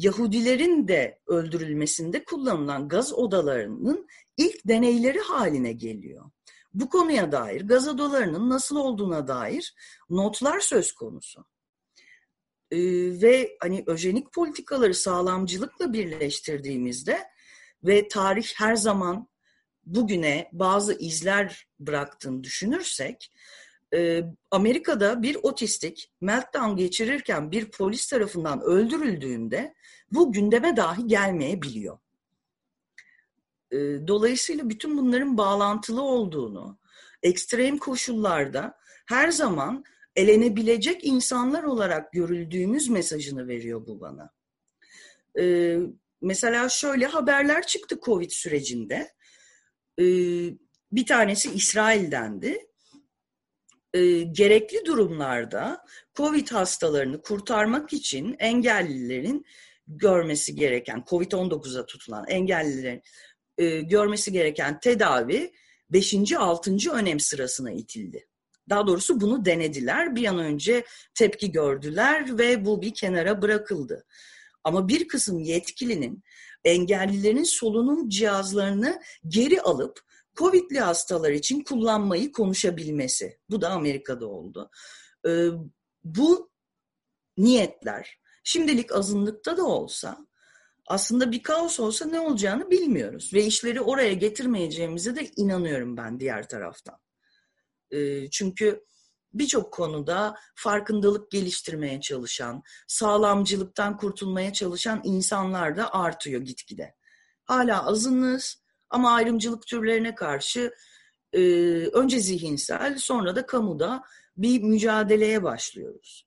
[0.00, 6.30] Yahudilerin de öldürülmesinde kullanılan gaz odalarının ilk deneyleri haline geliyor.
[6.74, 9.74] Bu konuya dair gaz odalarının nasıl olduğuna dair
[10.10, 11.44] notlar söz konusu
[12.70, 12.78] e,
[13.22, 17.18] ve hani öjenik politikaları sağlamcılıkla birleştirdiğimizde
[17.84, 19.28] ve tarih her zaman
[19.84, 23.32] bugüne bazı izler bıraktığını düşünürsek
[23.94, 29.74] e, Amerika'da bir otistik meltdown geçirirken bir polis tarafından öldürüldüğünde
[30.12, 31.98] bu gündeme dahi gelmeyebiliyor.
[33.70, 36.78] E, dolayısıyla bütün bunların bağlantılı olduğunu,
[37.22, 39.84] ekstrem koşullarda her zaman
[40.16, 44.32] elenebilecek insanlar olarak görüldüğümüz mesajını veriyor bu bana.
[45.38, 45.78] Ee,
[46.20, 49.12] mesela şöyle haberler çıktı Covid sürecinde.
[49.98, 50.04] Ee,
[50.92, 52.69] bir tanesi İsrail'dendi.
[53.94, 59.46] Ee, gerekli durumlarda Covid hastalarını kurtarmak için engellilerin
[59.86, 63.02] görmesi gereken, Covid-19'a tutulan engellilerin
[63.58, 65.52] e, görmesi gereken tedavi
[65.90, 66.32] 5.
[66.32, 66.76] 6.
[66.92, 68.26] önem sırasına itildi.
[68.68, 70.16] Daha doğrusu bunu denediler.
[70.16, 74.04] Bir an önce tepki gördüler ve bu bir kenara bırakıldı.
[74.64, 76.22] Ama bir kısım yetkilinin
[76.64, 80.00] engellilerin solunum cihazlarını geri alıp
[80.36, 83.38] COVID'li hastalar için kullanmayı konuşabilmesi.
[83.50, 84.70] Bu da Amerika'da oldu.
[85.26, 85.46] Ee,
[86.04, 86.50] bu
[87.36, 90.26] niyetler şimdilik azınlıkta da olsa
[90.86, 93.30] aslında bir kaos olsa ne olacağını bilmiyoruz.
[93.34, 96.98] Ve işleri oraya getirmeyeceğimize de inanıyorum ben diğer taraftan.
[98.30, 98.84] Çünkü
[99.34, 106.94] birçok konuda farkındalık geliştirmeye çalışan, sağlamcılıktan kurtulmaya çalışan insanlar da artıyor gitgide.
[107.44, 110.74] Hala azınlığız ama ayrımcılık türlerine karşı
[111.32, 111.40] e,
[111.92, 114.02] önce zihinsel sonra da kamuda
[114.36, 116.26] bir mücadeleye başlıyoruz.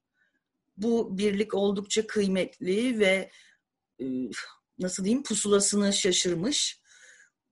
[0.78, 3.32] Bu birlik oldukça kıymetli ve
[4.00, 4.06] e,
[4.80, 6.82] nasıl diyeyim pusulasını şaşırmış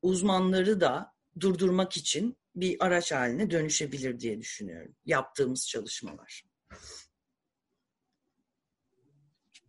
[0.02, 6.43] uzmanları da durdurmak için bir araç haline dönüşebilir diye düşünüyorum yaptığımız çalışmalar.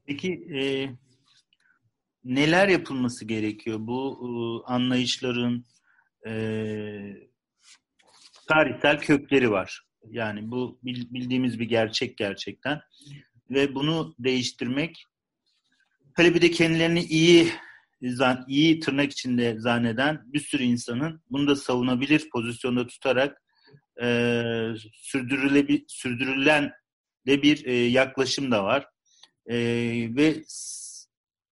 [0.04, 0.60] Peki e,
[2.24, 5.64] neler yapılması gerekiyor bu e, anlayışların
[6.26, 6.32] e,
[8.48, 9.82] tarihsel kökleri var.
[10.10, 12.80] Yani bu bildiğimiz bir gerçek gerçekten
[13.50, 15.04] ve bunu değiştirmek
[16.16, 17.52] hele bir de kendilerini iyi
[18.46, 23.42] iyi tırnak içinde zanneden bir sürü insanın bunu da savunabilir pozisyonda tutarak
[24.02, 24.06] e,
[24.92, 26.72] sürdürülebil, sürdürülen
[27.26, 28.86] de bir e, yaklaşım da var.
[29.46, 29.56] E,
[30.16, 30.42] ve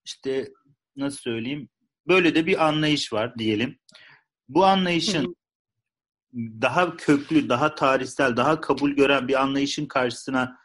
[0.04, 0.48] işte
[0.96, 1.68] nasıl söyleyeyim
[2.08, 3.78] böyle de bir anlayış var diyelim.
[4.48, 5.36] Bu anlayışın
[6.34, 10.56] daha köklü, daha tarihsel, daha kabul gören bir anlayışın karşısına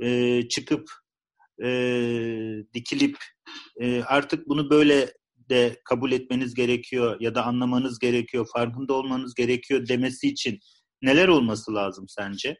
[0.00, 0.90] e, çıkıp
[1.62, 1.68] e,
[2.74, 3.16] dikilip
[3.80, 5.12] e, artık bunu böyle
[5.50, 10.58] de kabul etmeniz gerekiyor ya da anlamanız gerekiyor, farkında olmanız gerekiyor demesi için
[11.02, 12.56] neler olması lazım sence?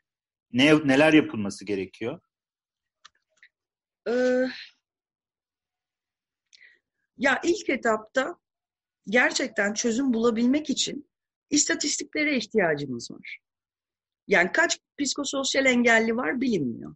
[0.52, 2.20] Ne neler yapılması gerekiyor?
[4.08, 4.46] Ee,
[7.20, 8.36] ya ilk etapta
[9.06, 11.10] gerçekten çözüm bulabilmek için
[11.50, 13.38] istatistiklere ihtiyacımız var.
[14.28, 16.94] Yani kaç psikososyal engelli var bilinmiyor.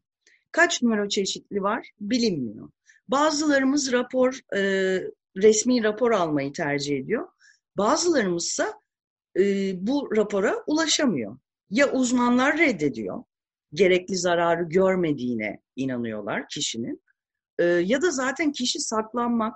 [0.53, 2.71] Kaç nöroçeşitli var bilinmiyor.
[3.09, 4.61] Bazılarımız rapor, e,
[5.37, 7.29] resmi rapor almayı tercih ediyor.
[7.77, 8.81] Bazılarımızsa
[9.39, 9.43] e,
[9.87, 11.39] bu rapora ulaşamıyor.
[11.71, 13.25] Ya uzmanlar reddediyor,
[13.73, 17.03] gerekli zararı görmediğine inanıyorlar kişinin.
[17.59, 19.55] E, ya da zaten kişi saklanmak,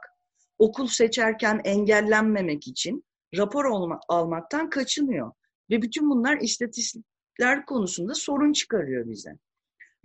[0.59, 3.05] okul seçerken engellenmemek için
[3.37, 5.33] rapor olma, almaktan kaçınıyor.
[5.71, 9.39] Ve bütün bunlar istatistikler konusunda sorun çıkarıyor bize.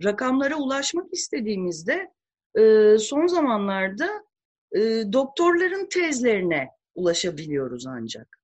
[0.04, 2.12] Rakamlara ulaşmak istediğimizde
[2.58, 4.24] e, son zamanlarda
[4.72, 4.80] e,
[5.12, 8.38] doktorların tezlerine ulaşabiliyoruz ancak.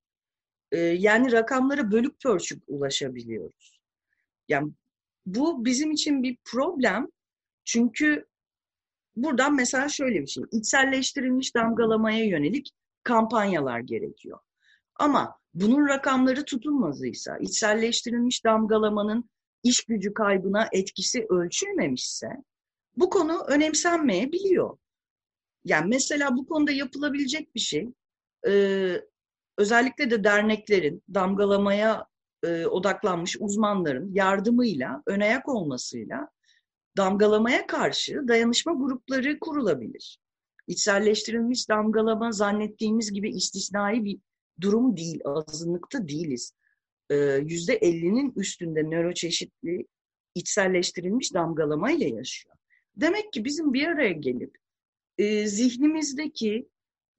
[0.71, 3.81] E, yani rakamlara bölük pörçük ulaşabiliyoruz.
[4.47, 4.71] Yani
[5.25, 7.07] bu bizim için bir problem.
[7.65, 8.25] Çünkü
[9.15, 10.43] buradan mesela şöyle bir şey.
[10.51, 12.71] içselleştirilmiş damgalamaya yönelik
[13.03, 14.39] kampanyalar gerekiyor.
[14.95, 19.29] Ama bunun rakamları tutulmazıysa, içselleştirilmiş damgalamanın
[19.63, 22.29] iş gücü kaybına etkisi ölçülmemişse
[22.97, 24.77] bu konu önemsenmeyebiliyor.
[25.65, 27.89] Yani mesela bu konuda yapılabilecek bir şey,
[28.47, 28.51] e,
[29.57, 32.07] özellikle de derneklerin, damgalamaya
[32.43, 36.29] e, odaklanmış uzmanların yardımıyla, önayak olmasıyla
[36.97, 40.19] damgalamaya karşı dayanışma grupları kurulabilir.
[40.67, 44.19] İçselleştirilmiş damgalama zannettiğimiz gibi istisnai bir
[44.61, 46.53] durum değil, azınlıkta değiliz.
[47.41, 49.87] Yüzde 50'nin üstünde nöroçeşitli
[50.35, 52.55] içselleştirilmiş damgalamayla yaşıyor.
[52.95, 54.57] Demek ki bizim bir araya gelip
[55.17, 56.69] e, zihnimizdeki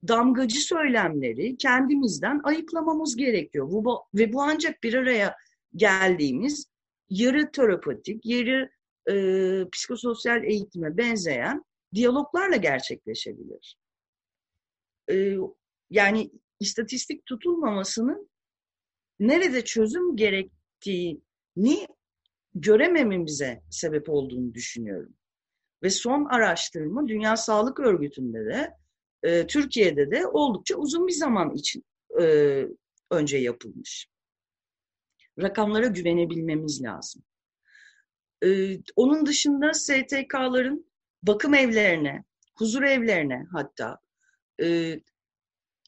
[0.08, 3.68] damgacı söylemleri kendimizden ayıklamamız gerekiyor.
[3.70, 5.37] Bu, ve bu ancak bir araya
[5.76, 6.66] geldiğimiz
[7.11, 8.70] yarı terapatik, yarı
[9.11, 9.15] e,
[9.73, 13.77] psikososyal eğitime benzeyen diyaloglarla gerçekleşebilir.
[15.11, 15.37] E,
[15.91, 18.31] yani istatistik tutulmamasının
[19.21, 21.87] nerede çözüm gerektiğini
[22.55, 25.15] göremememize sebep olduğunu düşünüyorum.
[25.83, 28.77] Ve son araştırma Dünya Sağlık Örgütü'nde de
[29.23, 31.85] e, Türkiye'de de oldukça uzun bir zaman için
[32.21, 32.25] e,
[33.11, 34.07] önce yapılmış.
[35.43, 37.23] Rakamlara güvenebilmemiz lazım.
[38.44, 40.87] E, onun dışında STK'ların
[41.22, 42.24] bakım evlerine,
[42.59, 43.98] huzur evlerine hatta
[44.62, 45.00] e,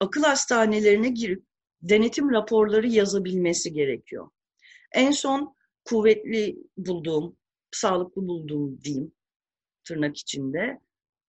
[0.01, 1.45] akıl hastanelerine girip
[1.83, 4.31] denetim raporları yazabilmesi gerekiyor.
[4.93, 7.37] En son kuvvetli bulduğum,
[7.73, 9.13] sağlıklı bulduğum diyeyim
[9.85, 10.81] tırnak içinde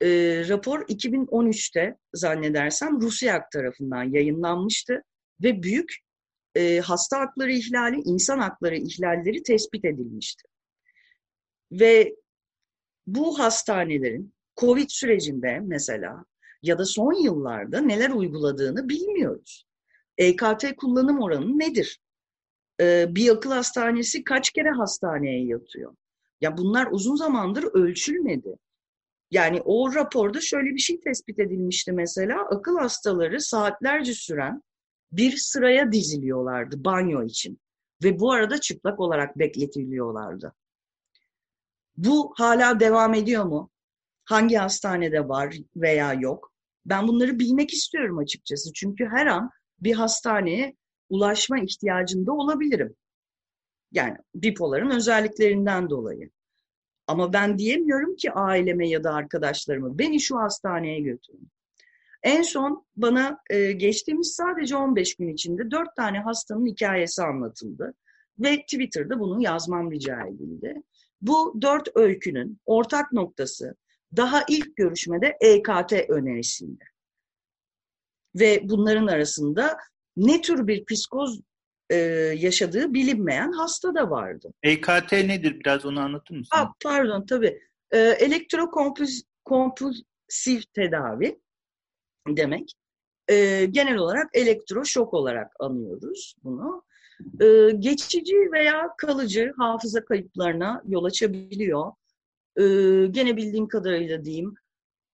[0.02, 0.08] e,
[0.50, 5.04] rapor 2013'te zannedersem Rusya tarafından yayınlanmıştı
[5.44, 5.96] ve büyük
[6.56, 10.44] e, hasta hakları ihlali, insan hakları ihlalleri tespit edilmişti.
[11.80, 12.16] Ve
[13.08, 16.26] bu hastanelerin COVID sürecinde mesela
[16.62, 19.66] ya da son yıllarda neler uyguladığını bilmiyoruz.
[20.18, 22.00] EKT kullanım oranı nedir?
[22.82, 25.96] Ee, bir akıl hastanesi kaç kere hastaneye yatıyor?
[26.42, 28.58] Ya bunlar uzun zamandır ölçülmedi.
[29.32, 32.42] Yani o raporda şöyle bir şey tespit edilmişti mesela.
[32.42, 34.64] Akıl hastaları saatlerce süren
[35.12, 37.60] bir sıraya diziliyorlardı banyo için.
[38.04, 40.54] Ve bu arada çıplak olarak bekletiliyorlardı.
[41.98, 43.70] Bu hala devam ediyor mu?
[44.26, 46.52] Hangi hastanede var veya yok?
[46.86, 48.74] Ben bunları bilmek istiyorum açıkçası.
[48.74, 50.76] Çünkü her an bir hastaneye
[51.10, 52.96] ulaşma ihtiyacında olabilirim.
[53.92, 56.30] Yani bipoların özelliklerinden dolayı.
[57.08, 61.50] Ama ben diyemiyorum ki aileme ya da arkadaşlarıma beni şu hastaneye götürün.
[62.24, 67.94] En son bana e, geçtiğimiz sadece 15 gün içinde 4 tane hastanın hikayesi anlatıldı.
[68.40, 70.84] Ve Twitter'da bunu yazmam rica edildi.
[71.22, 73.76] Bu dört öykünün ortak noktası
[74.16, 76.84] daha ilk görüşmede EKT önerisinde.
[78.36, 79.78] Ve bunların arasında
[80.18, 81.42] ne tür bir psikoz
[81.90, 81.96] e,
[82.38, 84.54] yaşadığı bilinmeyen hasta da vardı.
[84.64, 85.60] EKT nedir?
[85.60, 86.58] Biraz onu anlatır mısın?
[86.58, 87.62] Aa, pardon tabii.
[87.92, 91.40] E, elektrokompulsif tedavi
[92.28, 92.74] demek.
[93.28, 96.84] E, genel olarak elektroşok olarak anıyoruz bunu.
[97.42, 101.92] E, geçici veya kalıcı hafıza kayıplarına yol açabiliyor.
[102.58, 102.64] E,
[103.08, 104.56] gene bildiğim kadarıyla diyeyim,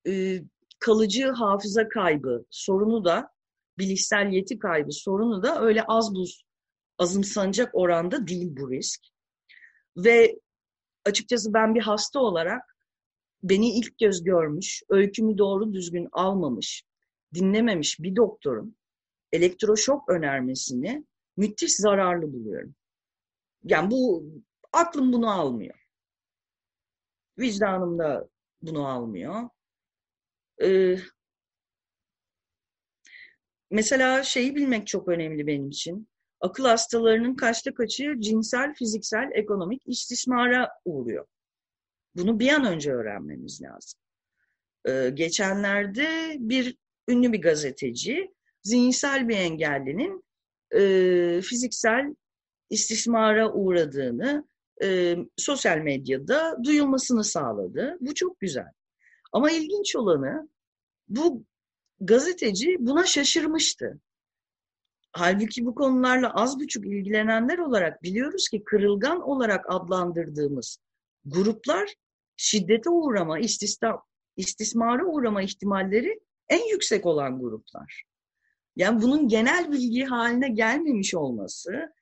[0.08, 0.42] e,
[0.80, 3.30] kalıcı hafıza kaybı sorunu da,
[3.78, 6.44] bilişsel yeti kaybı sorunu da öyle az buz
[6.98, 9.02] azımsanacak oranda değil bu risk.
[9.98, 10.40] Ve
[11.06, 12.76] açıkçası ben bir hasta olarak
[13.44, 16.84] beni ilk göz görmüş, öykümü doğru düzgün almamış,
[17.34, 18.76] dinlememiş bir doktorun
[19.32, 21.06] elektroşok önermesini
[21.38, 22.76] müthiş zararlı buluyorum.
[23.63, 24.26] Yani bu
[24.74, 25.76] aklım bunu almıyor.
[27.39, 28.30] Vicdanım da
[28.62, 29.50] bunu almıyor.
[30.63, 30.98] Ee,
[33.70, 36.08] mesela şeyi bilmek çok önemli benim için.
[36.39, 41.28] Akıl hastalarının kaçta kaçı cinsel, fiziksel, ekonomik istismara uğruyor.
[42.15, 44.00] Bunu bir an önce öğrenmemiz lazım.
[44.86, 50.24] Ee, geçenlerde bir ünlü bir gazeteci zihinsel bir engellinin
[50.76, 52.16] e, fiziksel
[52.70, 54.48] istismara uğradığını
[54.84, 57.98] e, sosyal medyada duyulmasını sağladı.
[58.02, 58.72] Bu çok güzel.
[59.32, 60.50] Ama ilginç olanı
[61.08, 61.44] bu
[62.00, 64.00] gazeteci buna şaşırmıştı.
[65.12, 70.78] Halbuki bu konularla az buçuk ilgilenenler olarak biliyoruz ki kırılgan olarak adlandırdığımız
[71.26, 71.96] gruplar
[72.38, 73.40] şiddete uğrama,
[74.38, 78.04] istismara uğrama ihtimalleri en yüksek olan gruplar.
[78.76, 81.94] Yani bunun genel bilgi haline gelmemiş olması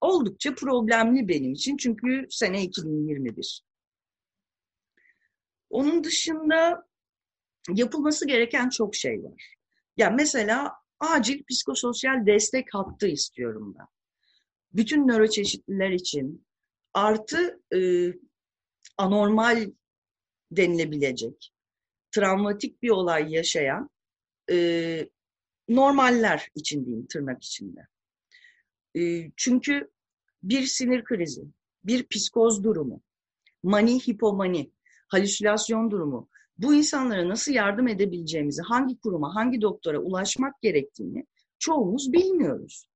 [0.00, 1.76] oldukça problemli benim için.
[1.76, 3.64] Çünkü sene 2021.
[5.70, 6.86] Onun dışında
[7.74, 9.54] yapılması gereken çok şey var.
[9.96, 13.86] Ya yani mesela acil psikososyal destek hattı istiyorum ben.
[14.72, 16.46] Bütün nöroçeşitliler için
[16.94, 17.78] artı e,
[18.98, 19.70] anormal
[20.50, 21.52] denilebilecek,
[22.10, 23.90] travmatik bir olay yaşayan
[24.50, 25.08] e,
[25.68, 27.86] normaller için diyeyim tırnak içinde.
[28.96, 29.90] E, çünkü
[30.42, 31.44] bir sinir krizi,
[31.84, 33.00] bir psikoz durumu,
[33.62, 34.70] mani, hipomani,
[35.08, 41.26] halüsinasyon durumu, bu insanlara nasıl yardım edebileceğimizi, hangi kuruma, hangi doktora ulaşmak gerektiğini
[41.58, 42.86] çoğumuz bilmiyoruz.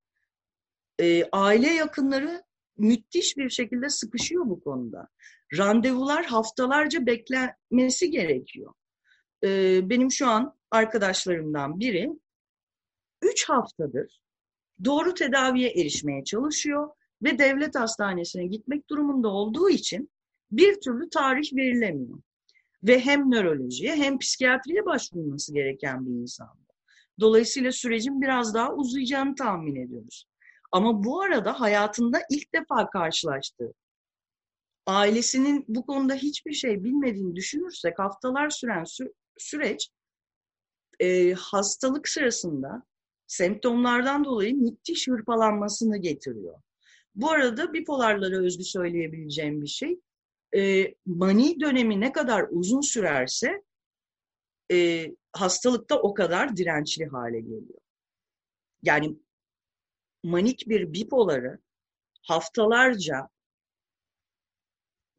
[1.00, 2.42] E, aile yakınları
[2.76, 5.09] müthiş bir şekilde sıkışıyor bu konuda.
[5.59, 8.72] Randevular haftalarca beklenmesi gerekiyor.
[9.44, 12.11] E, benim şu an arkadaşlarımdan biri
[13.22, 14.20] üç haftadır
[14.85, 16.90] doğru tedaviye erişmeye çalışıyor
[17.22, 20.11] ve devlet hastanesine gitmek durumunda olduğu için
[20.50, 22.18] bir türlü tarih verilemiyor.
[22.83, 26.48] Ve hem nörolojiye hem psikiyatriye başvurulması gereken bir insan.
[27.20, 30.26] Dolayısıyla sürecin biraz daha uzayacağını tahmin ediyoruz.
[30.72, 33.72] Ama bu arada hayatında ilk defa karşılaştığı,
[34.87, 39.90] ailesinin bu konuda hiçbir şey bilmediğini düşünürsek haftalar süren sü- süreç
[41.00, 42.83] e, hastalık sırasında
[43.28, 46.60] semptomlardan dolayı müthiş hırpalanmasını getiriyor.
[47.14, 50.00] Bu arada bipolarlara özgü söyleyebileceğim bir şey,
[50.56, 53.62] e, mani dönemi ne kadar uzun sürerse
[54.72, 57.80] e, hastalıkta o kadar dirençli hale geliyor.
[58.82, 59.16] Yani
[60.24, 61.58] manik bir bipoları
[62.22, 63.28] haftalarca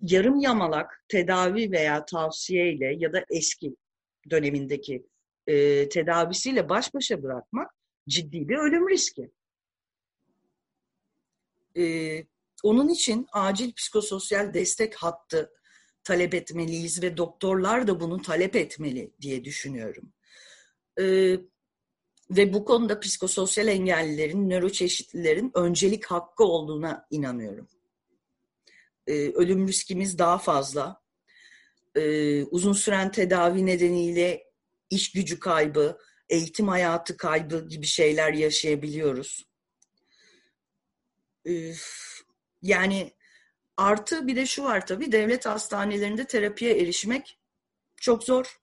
[0.01, 3.75] yarım yamalak tedavi veya tavsiyeyle ya da eski
[4.29, 5.07] dönemindeki
[5.47, 7.78] e, tedavisiyle baş başa bırakmak
[8.09, 9.31] ciddi bir ölüm riski.
[11.77, 12.25] Ee,
[12.63, 15.51] onun için acil psikososyal destek hattı
[16.03, 20.13] talep etmeliyiz ve doktorlar da bunu talep etmeli diye düşünüyorum.
[20.99, 21.37] Ee,
[22.31, 27.67] ve bu konuda psikososyal engellilerin, nöroçeşitlilerin öncelik hakkı olduğuna inanıyorum.
[29.07, 31.01] Ee, ölüm riskimiz daha fazla.
[31.95, 34.43] Ee, uzun süren tedavi nedeniyle
[34.89, 35.97] iş gücü kaybı,
[36.29, 39.45] eğitim hayatı kaybı gibi şeyler yaşayabiliyoruz.
[42.61, 43.13] Yani
[43.77, 47.39] artı bir de şu var tabii devlet hastanelerinde terapiye erişmek
[47.95, 48.59] çok zor.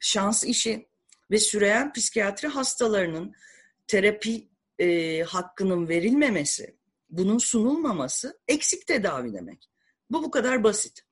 [0.00, 0.88] şans işi
[1.30, 3.34] ve süreyen psikiyatri hastalarının
[3.86, 6.76] terapi e, hakkının verilmemesi,
[7.10, 9.70] bunun sunulmaması eksik tedavi demek.
[10.10, 11.05] Bu bu kadar basit.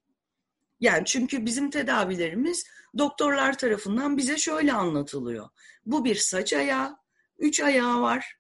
[0.84, 2.66] Yani çünkü bizim tedavilerimiz
[2.98, 5.48] doktorlar tarafından bize şöyle anlatılıyor.
[5.86, 6.96] Bu bir saç ayağı,
[7.38, 8.38] üç ayağı var.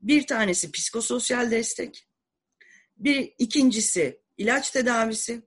[0.00, 2.08] Bir tanesi psikososyal destek.
[2.96, 5.42] Bir ikincisi ilaç tedavisi.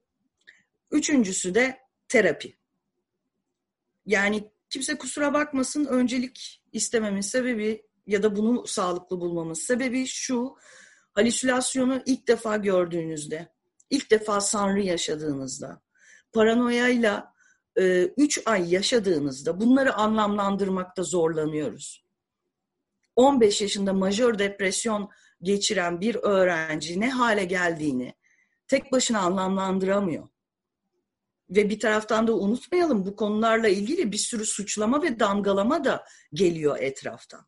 [0.90, 1.78] Üçüncüsü de
[2.08, 2.56] terapi.
[4.06, 10.56] Yani kimse kusura bakmasın öncelik istememin sebebi ya da bunu sağlıklı bulmamın sebebi şu.
[11.12, 13.48] Halüsinasyonu ilk defa gördüğünüzde,
[13.90, 15.82] ilk defa sanrı yaşadığınızda,
[16.32, 17.32] paranoyayla
[17.78, 22.04] e, üç ay yaşadığınızda bunları anlamlandırmakta zorlanıyoruz.
[23.16, 25.10] 15 yaşında majör depresyon
[25.42, 28.14] geçiren bir öğrenci ne hale geldiğini
[28.68, 30.28] tek başına anlamlandıramıyor.
[31.50, 36.78] Ve bir taraftan da unutmayalım bu konularla ilgili bir sürü suçlama ve damgalama da geliyor
[36.80, 37.46] etraftan.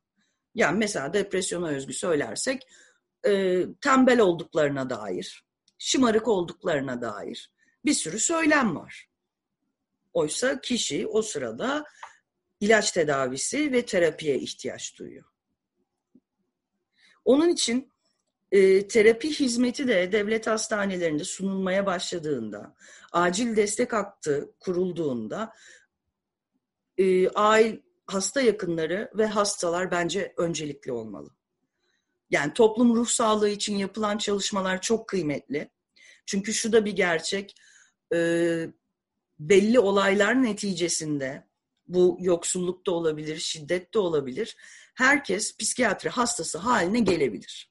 [0.55, 2.63] Yani mesela depresyona özgü söylersek
[3.27, 5.45] e, tembel olduklarına dair,
[5.79, 7.54] şımarık olduklarına dair
[7.85, 9.09] bir sürü söylem var.
[10.13, 11.85] Oysa kişi o sırada
[12.61, 15.25] ilaç tedavisi ve terapiye ihtiyaç duyuyor.
[17.25, 17.93] Onun için
[18.53, 22.77] e, terapi hizmeti de devlet hastanelerinde sunulmaya başladığında,
[23.13, 25.53] acil destek hattı kurulduğunda
[26.99, 31.31] e, aile, hasta yakınları ve hastalar bence öncelikli olmalı.
[32.31, 35.71] Yani toplum ruh sağlığı için yapılan çalışmalar çok kıymetli.
[36.27, 37.55] Çünkü şu da bir gerçek,
[38.15, 38.19] e,
[39.39, 41.49] belli olaylar neticesinde
[41.89, 44.57] bu yoksulluk da olabilir, şiddet de olabilir.
[44.95, 47.71] Herkes psikiyatri hastası haline gelebilir.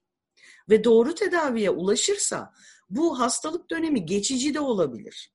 [0.70, 2.54] Ve doğru tedaviye ulaşırsa
[2.90, 5.34] bu hastalık dönemi geçici de olabilir.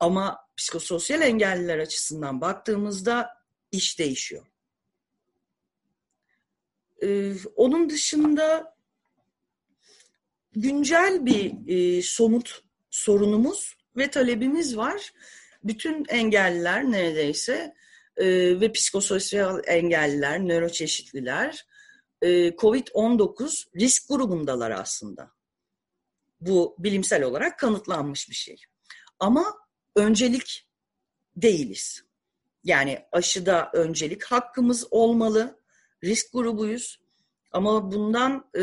[0.00, 3.28] Ama psikososyal engelliler açısından baktığımızda
[3.72, 4.46] iş değişiyor.
[7.02, 8.76] Ee, onun dışında
[10.52, 15.12] güncel bir e, somut sorunumuz ve talebimiz var.
[15.64, 17.74] Bütün engelliler neredeyse
[18.16, 18.26] e,
[18.60, 21.66] ve psikososyal engelliler, nöroçeşitliler
[22.22, 25.30] e, COVID-19 risk grubundalar aslında.
[26.40, 28.56] Bu bilimsel olarak kanıtlanmış bir şey.
[29.18, 29.54] Ama
[29.96, 30.68] öncelik
[31.36, 32.04] değiliz.
[32.64, 35.60] Yani aşıda öncelik hakkımız olmalı.
[36.04, 37.00] Risk grubuyuz.
[37.52, 38.62] Ama bundan e,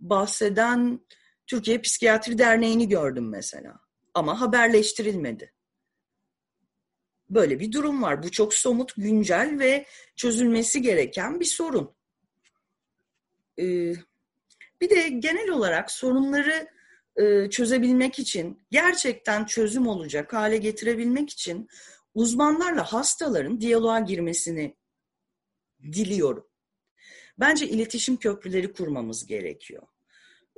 [0.00, 1.00] bahseden
[1.46, 3.80] Türkiye Psikiyatri Derneği'ni gördüm mesela.
[4.14, 5.52] Ama haberleştirilmedi.
[7.30, 8.22] Böyle bir durum var.
[8.22, 9.86] Bu çok somut, güncel ve
[10.16, 11.94] çözülmesi gereken bir sorun.
[13.58, 13.94] Ee,
[14.80, 16.68] bir de genel olarak sorunları
[17.16, 21.68] e, çözebilmek için, gerçekten çözüm olacak hale getirebilmek için
[22.14, 24.76] uzmanlarla hastaların diyaloğa girmesini
[25.82, 26.48] diliyorum.
[27.38, 29.82] Bence iletişim köprüleri kurmamız gerekiyor.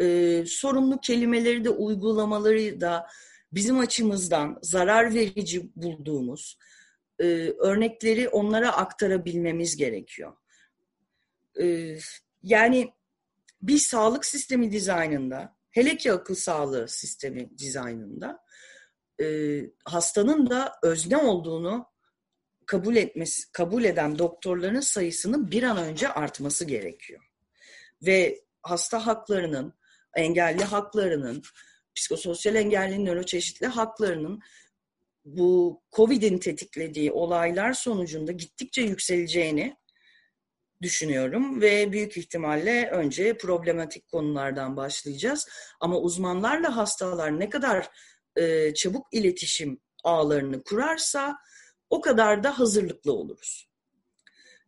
[0.00, 3.06] Ee, sorumlu kelimeleri de uygulamaları da
[3.52, 6.58] bizim açımızdan zarar verici bulduğumuz
[7.18, 7.24] e,
[7.58, 10.36] örnekleri onlara aktarabilmemiz gerekiyor.
[11.60, 11.96] E,
[12.42, 12.92] yani
[13.62, 18.40] bir sağlık sistemi dizaynında, hele ki akıl sağlığı sistemi dizaynında
[19.20, 19.26] e,
[19.84, 21.86] hastanın da özne olduğunu
[22.66, 27.20] kabul etmesi, kabul eden doktorların sayısının bir an önce artması gerekiyor.
[28.02, 29.74] Ve hasta haklarının,
[30.16, 31.42] engelli haklarının,
[31.94, 34.40] psikososyal engelli nöroçeşitli haklarının
[35.24, 39.76] bu COVID'in tetiklediği olaylar sonucunda gittikçe yükseleceğini
[40.82, 45.48] düşünüyorum ve büyük ihtimalle önce problematik konulardan başlayacağız.
[45.80, 47.88] Ama uzmanlarla hastalar ne kadar
[48.36, 51.36] e, çabuk iletişim ağlarını kurarsa
[51.90, 53.68] o kadar da hazırlıklı oluruz.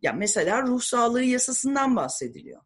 [0.03, 2.63] Ya mesela ruh sağlığı yasasından bahsediliyor.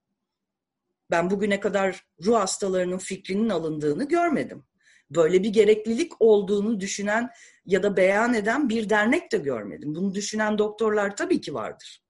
[1.11, 4.65] Ben bugüne kadar ruh hastalarının fikrinin alındığını görmedim.
[5.11, 7.31] Böyle bir gereklilik olduğunu düşünen
[7.67, 9.95] ya da beyan eden bir dernek de görmedim.
[9.95, 12.05] Bunu düşünen doktorlar tabii ki vardır.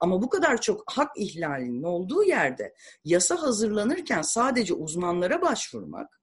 [0.00, 2.74] Ama bu kadar çok hak ihlalinin olduğu yerde
[3.04, 6.22] yasa hazırlanırken sadece uzmanlara başvurmak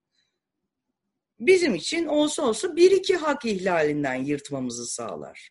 [1.39, 5.49] bizim için olsa olsa bir iki hak ihlalinden yırtmamızı sağlar.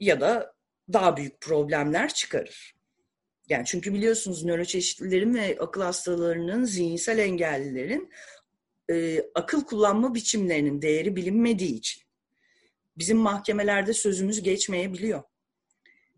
[0.00, 0.54] Ya da
[0.92, 2.79] daha büyük problemler çıkarır.
[3.50, 8.10] Yani çünkü biliyorsunuz nöroçeşitlilerin ve akıl hastalarının, zihinsel engellilerin
[8.90, 12.02] e, akıl kullanma biçimlerinin değeri bilinmediği için
[12.98, 15.22] bizim mahkemelerde sözümüz geçmeyebiliyor.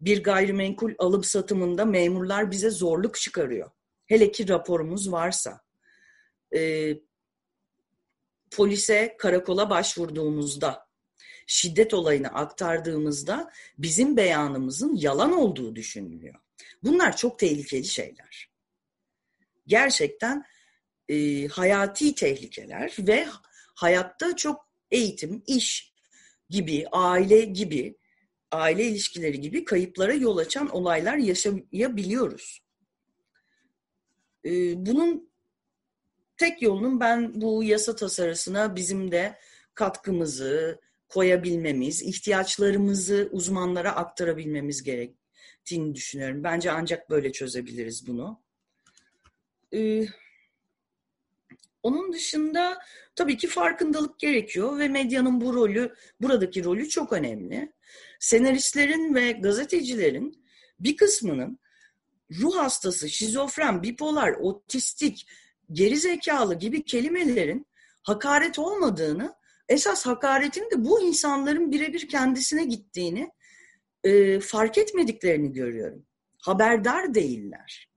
[0.01, 3.71] Bir gayrimenkul alım satımında memurlar bize zorluk çıkarıyor.
[4.07, 5.61] Hele ki raporumuz varsa.
[6.55, 6.93] E,
[8.51, 10.87] polise, karakola başvurduğumuzda
[11.47, 16.35] şiddet olayını aktardığımızda bizim beyanımızın yalan olduğu düşünülüyor.
[16.83, 18.51] Bunlar çok tehlikeli şeyler.
[19.67, 20.45] Gerçekten
[21.09, 23.27] e, hayati tehlikeler ve
[23.75, 25.93] hayatta çok eğitim, iş
[26.51, 27.99] gibi, aile gibi,
[28.51, 32.63] aile ilişkileri gibi kayıplara yol açan olaylar yaşayabiliyoruz.
[34.45, 34.51] E,
[34.87, 35.33] bunun
[36.37, 39.39] tek yolunun ben bu yasa tasarısına bizim de
[39.75, 44.83] katkımızı koyabilmemiz, ihtiyaçlarımızı uzmanlara aktarabilmemiz
[45.63, 46.45] gerektiğini düşünüyorum.
[46.45, 48.43] Bence ancak böyle çözebiliriz bunu.
[49.75, 50.07] Ee,
[51.83, 52.79] onun dışında
[53.17, 57.73] tabii ki farkındalık gerekiyor ve medyanın bu rolü, buradaki rolü çok önemli.
[58.21, 60.45] Senaristlerin ve gazetecilerin
[60.81, 61.59] bir kısmının
[62.41, 65.27] ruh hastası, şizofren, bipolar, otistik,
[65.73, 67.67] geri zekalı gibi kelimelerin
[68.03, 69.35] hakaret olmadığını,
[69.69, 73.31] esas hakaretin de bu insanların birebir kendisine gittiğini
[74.05, 76.07] e, fark etmediklerini görüyorum.
[76.39, 77.89] Haberdar değiller.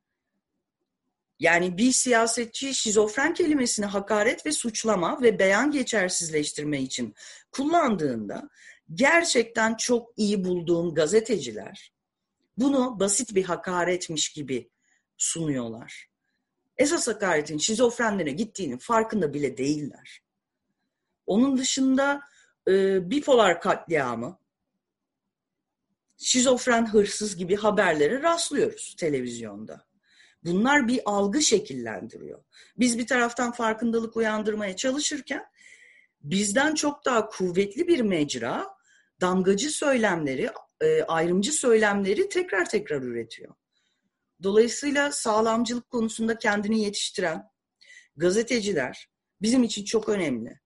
[1.39, 7.14] Yani bir siyasetçi şizofren kelimesini hakaret ve suçlama ve beyan geçersizleştirme için
[7.51, 8.49] kullandığında
[8.93, 11.95] gerçekten çok iyi bulduğum gazeteciler
[12.58, 14.70] bunu basit bir hakaretmiş gibi
[15.18, 16.08] sunuyorlar.
[16.78, 20.22] Esas hakaretin şizofrenlere gittiğinin farkında bile değiller.
[21.26, 22.22] Onun dışında
[22.68, 24.39] e, bipolar katliamı,
[26.18, 29.86] şizofren hırsız gibi haberlere rastlıyoruz televizyonda.
[30.43, 32.43] Bunlar bir algı şekillendiriyor.
[32.78, 35.45] Biz bir taraftan farkındalık uyandırmaya çalışırken
[36.22, 38.68] bizden çok daha kuvvetli bir mecra
[39.22, 40.49] damgacı söylemleri,
[40.82, 43.55] e, ayrımcı söylemleri tekrar tekrar üretiyor.
[44.43, 47.43] Dolayısıyla sağlamcılık konusunda kendini yetiştiren
[48.18, 49.09] gazeteciler
[49.41, 50.59] bizim için çok önemli.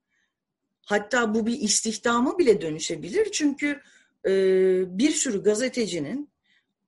[0.86, 3.82] Hatta bu bir istihdama bile dönüşebilir çünkü
[4.28, 4.32] e,
[5.00, 6.34] bir sürü gazetecinin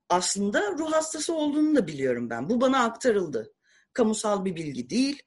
[0.10, 2.50] aslında ruh hastası olduğunu da biliyorum ben.
[2.50, 3.54] Bu bana aktarıldı.
[3.94, 5.22] Kamusal bir bilgi değil.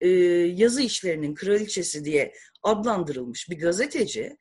[0.00, 4.36] E, yazı işlerinin kraliçesi diye adlandırılmış bir gazeteci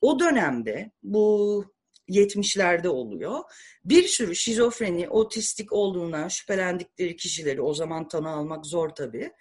[0.00, 1.64] o dönemde bu
[2.08, 3.40] 70'lerde oluyor.
[3.84, 9.32] Bir sürü şizofreni, otistik olduğuna şüphelendikleri kişileri o zaman tanı almak zor tabii.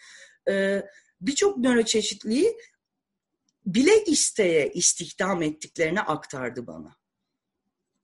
[0.50, 0.84] Ee,
[1.24, 2.58] Birçok nöroçeşitliği
[3.66, 6.96] bile isteye istihdam ettiklerini aktardı bana.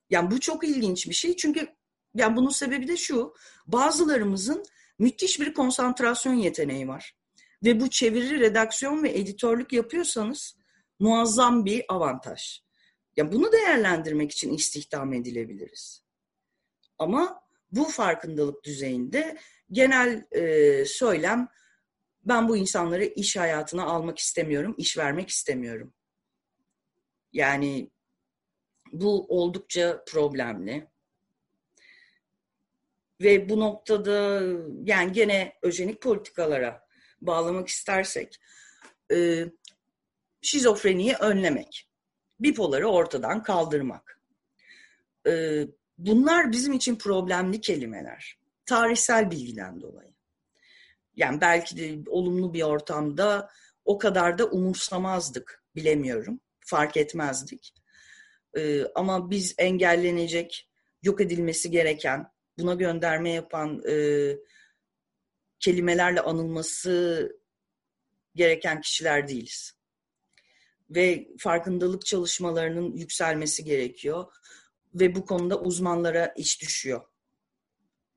[0.10, 1.68] Yani bu çok ilginç bir şey çünkü
[2.16, 3.34] yani bunun sebebi de şu.
[3.68, 4.64] Bazılarımızın
[5.00, 7.16] müthiş bir konsantrasyon yeteneği var.
[7.64, 10.58] Ve bu çeviri, redaksiyon ve editörlük yapıyorsanız
[11.00, 12.62] muazzam bir avantaj.
[13.18, 16.04] Ya bunu değerlendirmek için istihdam edilebiliriz.
[16.98, 17.42] Ama
[17.72, 19.38] bu farkındalık düzeyinde
[19.72, 21.48] genel e, söylem
[22.26, 25.94] ben bu insanları iş hayatına almak istemiyorum, iş vermek istemiyorum.
[27.34, 27.92] Yani
[28.92, 30.88] bu oldukça problemli.
[33.22, 34.42] Ve bu noktada
[34.84, 36.88] yani gene öjenik politikalara
[37.22, 38.36] bağlamak istersek
[39.14, 39.46] e,
[40.42, 41.90] şizofreniyi önlemek
[42.40, 44.20] bipoları ortadan kaldırmak.
[45.28, 45.68] Ee,
[45.98, 48.40] bunlar bizim için problemli kelimeler.
[48.66, 50.14] Tarihsel bilgiden dolayı.
[51.16, 53.50] Yani belki de olumlu bir ortamda
[53.86, 56.40] o kadar da umursamazdık, bilemiyorum.
[56.60, 57.74] Fark etmezdik.
[58.58, 60.70] Ee, ama biz engellenecek,
[61.04, 63.96] yok edilmesi gereken, buna gönderme yapan e,
[65.60, 67.32] kelimelerle anılması
[68.36, 69.80] gereken kişiler değiliz
[70.90, 74.26] ve farkındalık çalışmalarının yükselmesi gerekiyor
[74.94, 77.02] ve bu konuda uzmanlara iş düşüyor.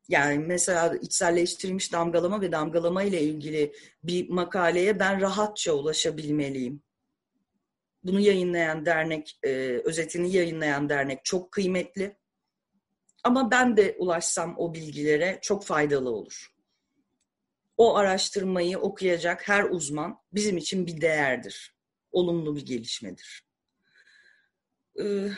[0.08, 3.72] Yani mesela içselleştirilmiş damgalama ve damgalama ile ilgili
[4.04, 6.82] bir makaleye ben rahatça ulaşabilmeliyim.
[8.04, 9.50] Bunu yayınlayan dernek, e,
[9.84, 12.16] özetini yayınlayan dernek çok kıymetli.
[13.24, 16.52] Ama ben de ulaşsam o bilgilere çok faydalı olur.
[17.76, 21.74] O araştırmayı okuyacak her uzman bizim için bir değerdir
[22.12, 23.44] olumlu bir gelişmedir.
[25.00, 25.28] Ee,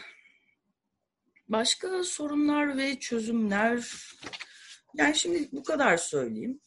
[1.49, 3.93] başka sorunlar ve çözümler,
[4.95, 6.61] yani şimdi bu kadar söyleyeyim.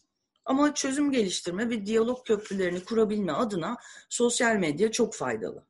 [0.46, 3.78] Ama çözüm geliştirme ve diyalog köprülerini kurabilme adına
[4.10, 5.66] sosyal medya çok faydalı.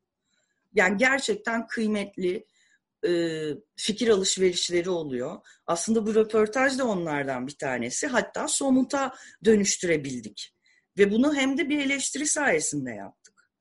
[0.74, 2.46] Yani gerçekten kıymetli
[3.08, 3.42] e,
[3.76, 5.38] fikir alışverişleri oluyor.
[5.66, 8.08] Aslında bu röportaj da onlardan bir tanesi.
[8.08, 9.16] Hatta somuta
[9.46, 10.54] dönüştürebildik.
[10.98, 13.52] Ve bunu hem de bir eleştiri sayesinde yaptık.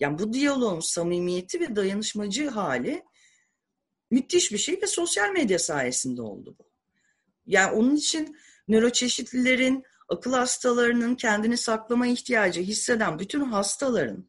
[0.00, 3.02] Yani bu diyaloğun samimiyeti ve dayanışmacı hali
[4.10, 6.70] müthiş bir şey ve sosyal medya sayesinde oldu bu.
[7.46, 8.36] Yani onun için
[8.68, 14.28] nöroçeşitlilerin, akıl hastalarının kendini saklama ihtiyacı hisseden bütün hastaların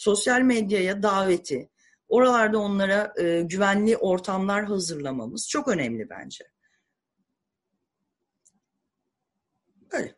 [0.00, 1.70] sosyal medyaya daveti,
[2.10, 6.44] Oralarda onlara e, güvenli ortamlar hazırlamamız çok önemli bence.
[9.90, 10.16] Öyle.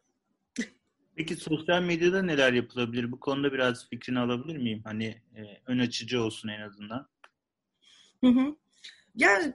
[1.16, 3.12] Peki sosyal medyada neler yapılabilir?
[3.12, 4.80] Bu konuda biraz fikrini alabilir miyim?
[4.84, 5.04] Hani
[5.36, 7.08] e, ön açıcı olsun en azından.
[8.24, 8.56] Hı hı.
[9.14, 9.54] Yani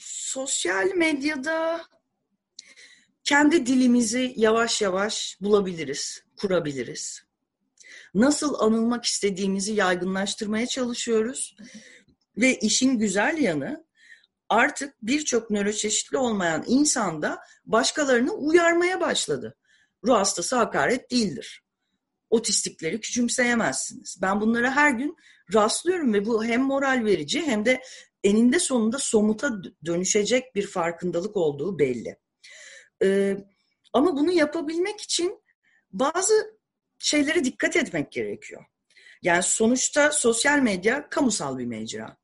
[0.00, 1.82] sosyal medyada
[3.24, 7.27] kendi dilimizi yavaş yavaş bulabiliriz, kurabiliriz.
[8.14, 11.56] Nasıl anılmak istediğimizi yaygınlaştırmaya çalışıyoruz.
[12.36, 13.84] Ve işin güzel yanı
[14.48, 19.56] artık birçok nöroçeşitli olmayan insanda başkalarını uyarmaya başladı.
[20.04, 21.62] Ruh hastası hakaret değildir.
[22.30, 24.18] Otistikleri küçümseyemezsiniz.
[24.22, 25.16] Ben bunlara her gün
[25.54, 27.82] rastlıyorum ve bu hem moral verici hem de
[28.24, 29.50] eninde sonunda somuta
[29.84, 32.18] dönüşecek bir farkındalık olduğu belli.
[33.02, 33.36] Ee,
[33.92, 35.42] ama bunu yapabilmek için
[35.92, 36.57] bazı
[36.98, 38.64] şeylere dikkat etmek gerekiyor.
[39.22, 42.16] Yani sonuçta sosyal medya kamusal bir mecra.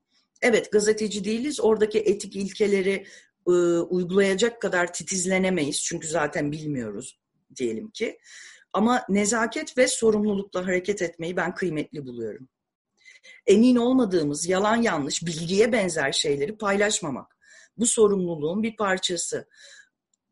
[0.42, 1.60] Evet gazeteci değiliz.
[1.60, 3.06] Oradaki etik ilkeleri
[3.46, 5.82] e, uygulayacak kadar titizlenemeyiz.
[5.82, 7.20] Çünkü zaten bilmiyoruz
[7.56, 8.18] diyelim ki.
[8.72, 12.48] Ama nezaket ve sorumlulukla hareket etmeyi ben kıymetli buluyorum.
[13.46, 17.36] Emin olmadığımız yalan yanlış bilgiye benzer şeyleri paylaşmamak.
[17.76, 19.48] Bu sorumluluğun bir parçası.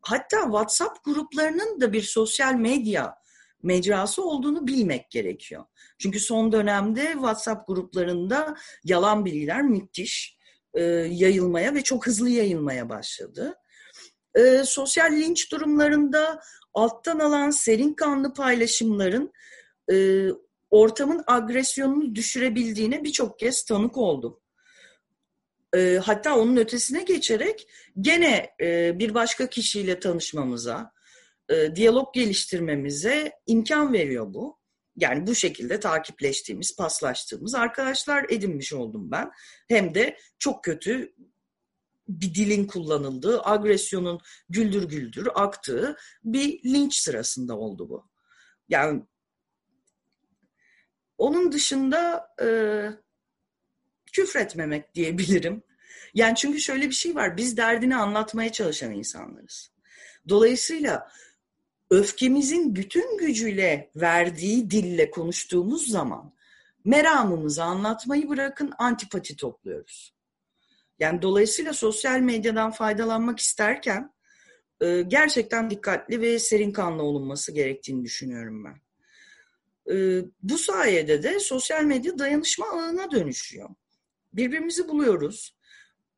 [0.01, 3.22] Hatta WhatsApp gruplarının da bir sosyal medya
[3.63, 5.65] mecrası olduğunu bilmek gerekiyor.
[5.99, 10.39] Çünkü son dönemde WhatsApp gruplarında yalan bilgiler müthiş
[10.75, 13.55] e, yayılmaya ve çok hızlı yayılmaya başladı.
[14.35, 16.41] E, sosyal linç durumlarında
[16.75, 19.33] alttan alan serin kanlı paylaşımların
[19.93, 20.27] e,
[20.71, 24.41] ortamın agresyonunu düşürebildiğine birçok kez tanık oldum.
[25.77, 27.69] E, hatta onun ötesine geçerek
[28.01, 30.93] gene e, bir başka kişiyle tanışmamıza,
[31.49, 34.59] e, diyalog geliştirmemize imkan veriyor bu.
[34.97, 39.31] Yani bu şekilde takipleştiğimiz, paslaştığımız arkadaşlar edinmiş oldum ben.
[39.69, 41.15] Hem de çok kötü
[42.09, 48.11] bir dilin kullanıldığı, agresyonun güldür güldür aktığı bir linç sırasında oldu bu.
[48.69, 49.03] Yani
[51.19, 52.49] onun dışında e,
[54.13, 55.63] küfretmemek diyebilirim.
[56.15, 59.73] Yani çünkü şöyle bir şey var, biz derdini anlatmaya çalışan insanlarız.
[60.29, 61.13] Dolayısıyla
[61.93, 66.33] öfkemizin bütün gücüyle verdiği dille konuştuğumuz zaman
[66.85, 70.15] meramımızı anlatmayı bırakın antipati topluyoruz.
[70.99, 74.15] Yani dolayısıyla sosyal medyadan faydalanmak isterken
[74.81, 78.81] e, gerçekten dikkatli ve serin kanlı olunması gerektiğini düşünüyorum ben.
[79.95, 83.69] E, bu sayede de sosyal medya dayanışma ağına dönüşüyor.
[84.33, 85.57] Birbirimizi buluyoruz,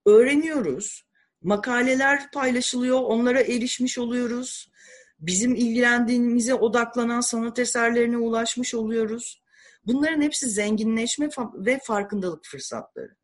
[0.07, 1.05] öğreniyoruz,
[1.43, 4.74] makaleler paylaşılıyor, onlara erişmiş oluyoruz
[5.27, 9.43] bizim ilgilendiğimize odaklanan sanat eserlerine ulaşmış oluyoruz.
[9.87, 13.17] Bunların hepsi zenginleşme ve farkındalık fırsatları.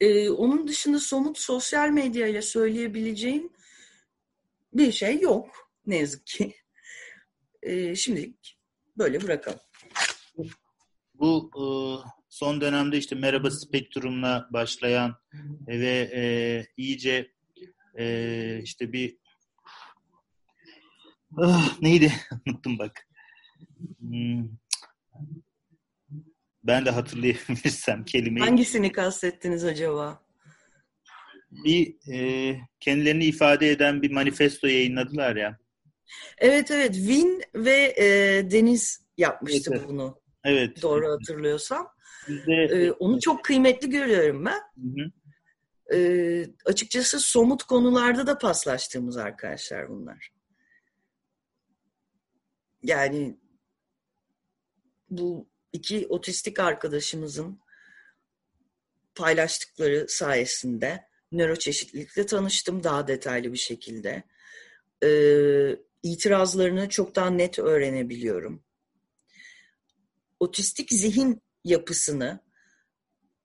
[0.00, 3.50] Ee, onun dışında somut sosyal medya ile söyleyebileceğim
[4.72, 6.54] bir şey yok ne yazık ki.
[7.62, 8.58] Ee, şimdilik
[8.98, 9.60] böyle bırakalım.
[11.14, 11.64] Bu e,
[12.28, 15.16] son dönemde işte Merhaba Spektrum'la başlayan
[15.68, 16.22] ve e,
[16.76, 17.32] iyice
[17.98, 19.23] e, işte bir
[21.38, 22.12] Ah, neydi?
[22.46, 23.08] Unuttum bak.
[24.00, 24.44] Hmm.
[26.64, 28.46] Ben de hatırlayabilirsem kelimeyi.
[28.46, 30.22] Hangisini kastettiniz acaba?
[31.50, 35.58] Bir e, kendilerini ifade eden bir manifesto yayınladılar ya.
[36.38, 38.06] Evet evet Vin ve e,
[38.50, 40.20] Deniz yapmıştı evet, bunu.
[40.44, 40.82] Evet.
[40.82, 41.88] Doğru hatırlıyorsam.
[42.28, 44.52] Bizde, ee, onu çok kıymetli görüyorum ben.
[44.52, 45.10] Hı hı.
[45.96, 50.33] Ee, açıkçası somut konularda da paslaştığımız arkadaşlar bunlar.
[52.84, 53.38] Yani
[55.10, 57.60] bu iki otistik arkadaşımızın
[59.14, 64.22] paylaştıkları sayesinde nöroçeşitlilikle tanıştım daha detaylı bir şekilde.
[65.04, 68.64] Ee, itirazlarını çok daha net öğrenebiliyorum.
[70.40, 72.40] Otistik zihin yapısını,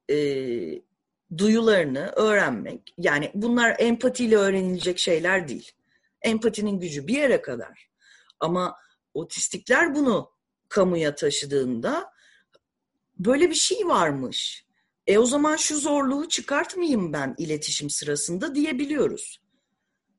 [0.10, 0.18] e,
[1.38, 5.72] duyularını öğrenmek, yani bunlar empatiyle öğrenilecek şeyler değil.
[6.22, 7.90] Empatinin gücü bir yere kadar.
[8.40, 8.78] Ama
[9.14, 10.32] otistikler bunu
[10.70, 12.12] kamuya taşıdığında
[13.20, 14.66] böyle bir şey varmış.
[15.08, 19.42] E o zaman şu zorluğu çıkartmayayım ben iletişim sırasında diyebiliyoruz.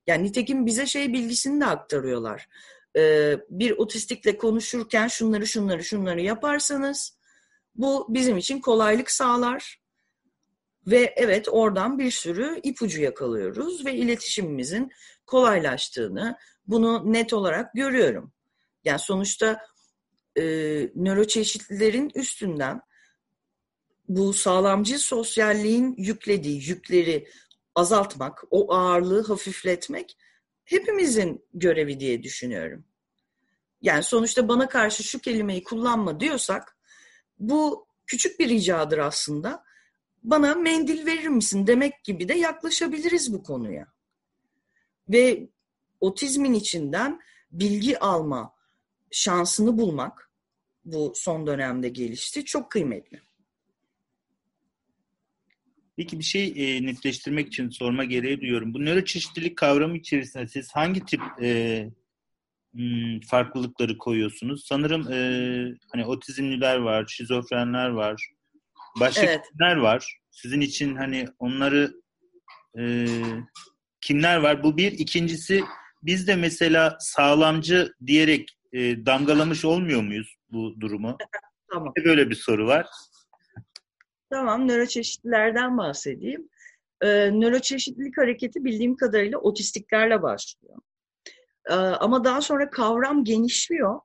[0.07, 2.49] Yani nitekim bize şey bilgisini de aktarıyorlar.
[2.97, 7.19] Ee, bir otistikle konuşurken şunları şunları şunları yaparsanız
[7.75, 9.81] bu bizim için kolaylık sağlar.
[10.87, 14.91] Ve evet oradan bir sürü ipucu yakalıyoruz ve iletişimimizin
[15.27, 18.33] kolaylaştığını bunu net olarak görüyorum.
[18.85, 19.61] Yani sonuçta
[20.37, 20.43] e,
[20.95, 22.81] nöroçeşitlilerin üstünden
[24.09, 27.29] bu sağlamcı sosyalliğin yüklediği yükleri
[27.75, 30.17] azaltmak, o ağırlığı hafifletmek
[30.65, 32.85] hepimizin görevi diye düşünüyorum.
[33.83, 36.77] Yani sonuçta bana karşı şu kelimeyi kullanma diyorsak
[37.39, 39.65] bu küçük bir ricadır aslında.
[40.23, 43.87] Bana mendil verir misin demek gibi de yaklaşabiliriz bu konuya.
[45.09, 45.49] Ve
[46.01, 47.21] otizmin içinden
[47.53, 48.55] bilgi alma
[49.11, 50.31] şansını bulmak
[50.85, 52.45] bu son dönemde gelişti.
[52.45, 53.21] Çok kıymetli.
[55.97, 58.75] Peki bir şey e, netleştirmek için sorma gereği duyuyorum.
[58.75, 61.91] Bu nöroçeşitlilik kavramı içerisinde siz hangi tip e,
[62.73, 64.65] hmm, farklılıkları koyuyorsunuz?
[64.67, 65.19] Sanırım e,
[65.93, 68.31] hani otizmliler var, şizofrenler var,
[69.01, 69.41] başka evet.
[69.51, 70.19] kimler var?
[70.31, 71.93] Sizin için hani onları
[72.79, 73.07] e,
[74.01, 74.63] kimler var?
[74.63, 74.93] Bu bir.
[74.93, 75.65] İkincisi
[76.03, 81.19] biz de mesela sağlamcı diyerek e, damgalamış olmuyor muyuz bu durumu?
[81.73, 81.93] tamam.
[82.05, 82.87] Böyle bir soru var.
[84.31, 86.49] Tamam, nöroçeşitlilerden bahsedeyim.
[87.03, 90.77] Ee, nöroçeşitlilik hareketi bildiğim kadarıyla otistiklerle başlıyor.
[91.71, 94.01] Ee, ama daha sonra kavram genişliyor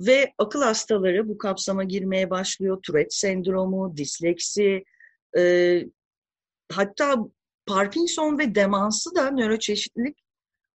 [0.00, 2.82] ve akıl hastaları bu kapsama girmeye başlıyor.
[2.82, 4.84] Tourette sendromu, disleksi,
[5.38, 5.84] e,
[6.72, 7.16] hatta
[7.66, 10.18] Parkinson ve demansı da nöroçeşitlilik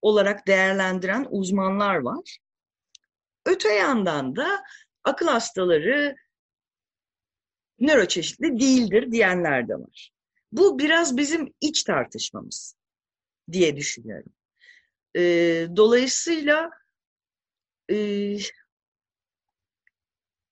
[0.02, 2.38] olarak değerlendiren uzmanlar var.
[3.46, 4.62] Öte yandan da
[5.04, 6.16] akıl hastaları
[7.78, 10.10] nöroçeşitli değildir diyenler de var.
[10.52, 12.76] Bu biraz bizim iç tartışmamız
[13.52, 14.32] diye düşünüyorum.
[15.16, 15.22] E,
[15.76, 16.70] dolayısıyla
[17.90, 17.96] e,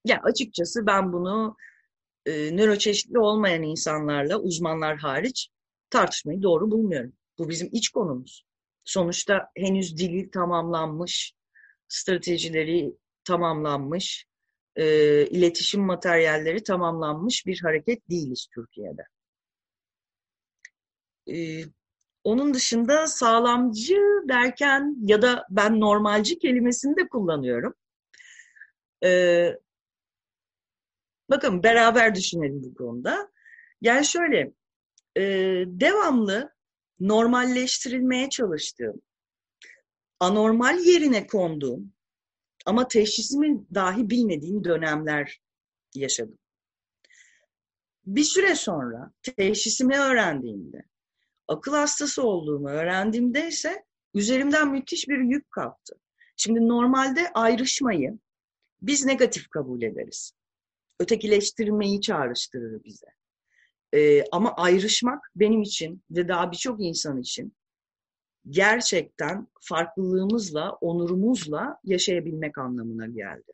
[0.04, 1.56] ya açıkçası ben bunu
[2.26, 5.48] e, nöroçeşitli olmayan insanlarla uzmanlar hariç
[5.90, 7.12] tartışmayı doğru bulmuyorum.
[7.38, 8.44] Bu bizim iç konumuz.
[8.84, 11.34] Sonuçta henüz dili tamamlanmış,
[11.88, 12.92] stratejileri
[13.24, 14.26] tamamlanmış,
[14.76, 14.84] e,
[15.26, 19.02] iletişim materyalleri tamamlanmış bir hareket değiliz Türkiye'de.
[21.32, 21.64] E,
[22.24, 27.74] onun dışında sağlamcı derken ya da ben normalci kelimesini de kullanıyorum.
[29.04, 29.10] E,
[31.30, 33.30] bakın beraber düşünelim bu konuda.
[33.80, 34.52] Yani şöyle,
[35.16, 35.22] e,
[35.66, 36.52] devamlı
[37.00, 39.02] normalleştirilmeye çalıştığım,
[40.20, 41.92] anormal yerine konduğum
[42.66, 45.40] ama teşhisimi dahi bilmediğim dönemler
[45.94, 46.38] yaşadım.
[48.06, 50.82] Bir süre sonra teşhisimi öğrendiğimde,
[51.48, 55.94] akıl hastası olduğumu öğrendiğimde ise üzerimden müthiş bir yük kalktı.
[56.36, 58.18] Şimdi normalde ayrışmayı
[58.82, 60.32] biz negatif kabul ederiz.
[61.00, 63.06] Ötekileştirmeyi çağrıştırır bize.
[63.94, 67.52] Ee, ama ayrışmak benim için ve daha birçok insan için
[68.50, 73.52] gerçekten farklılığımızla, onurumuzla yaşayabilmek anlamına geldi.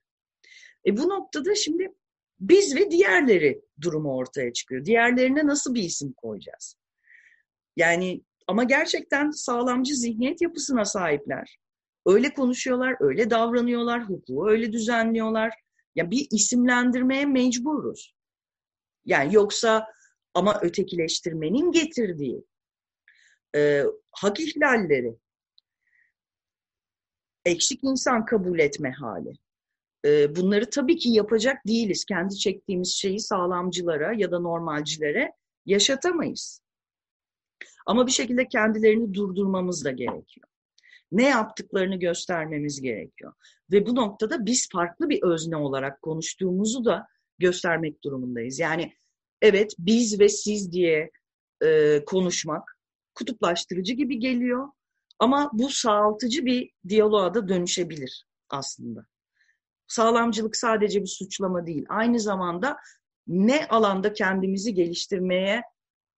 [0.87, 1.93] E bu noktada şimdi
[2.41, 4.85] biz ve diğerleri durumu ortaya çıkıyor.
[4.85, 6.77] Diğerlerine nasıl bir isim koyacağız?
[7.77, 11.59] Yani ama gerçekten sağlamcı zihniyet yapısına sahipler.
[12.07, 15.53] Öyle konuşuyorlar, öyle davranıyorlar, hukuku öyle düzenliyorlar.
[15.95, 18.15] Ya bir isimlendirmeye mecburuz.
[19.05, 19.87] Yani yoksa
[20.35, 22.45] ama ötekileştirmenin getirdiği
[23.55, 25.17] e, hak ihlalleri,
[27.45, 29.33] eksik insan kabul etme hali.
[30.05, 32.05] E, bunları tabii ki yapacak değiliz.
[32.05, 35.33] Kendi çektiğimiz şeyi sağlamcılara ya da normalcilere
[35.67, 36.61] yaşatamayız.
[37.87, 40.49] Ama bir şekilde kendilerini durdurmamız da gerekiyor.
[41.13, 43.33] Ne yaptıklarını göstermemiz gerekiyor.
[43.73, 47.07] Ve bu noktada biz farklı bir özne olarak konuştuğumuzu da
[47.39, 48.59] göstermek durumundayız.
[48.59, 48.93] Yani
[49.43, 51.11] evet biz ve siz diye
[51.65, 52.74] e, konuşmak
[53.15, 54.69] kutuplaştırıcı gibi geliyor.
[55.19, 59.07] Ama bu sağaltıcı bir diyaloğa da dönüşebilir aslında.
[59.87, 61.87] Sağlamcılık sadece bir suçlama değil.
[61.89, 62.77] Aynı zamanda
[63.27, 65.63] ne alanda kendimizi geliştirmeye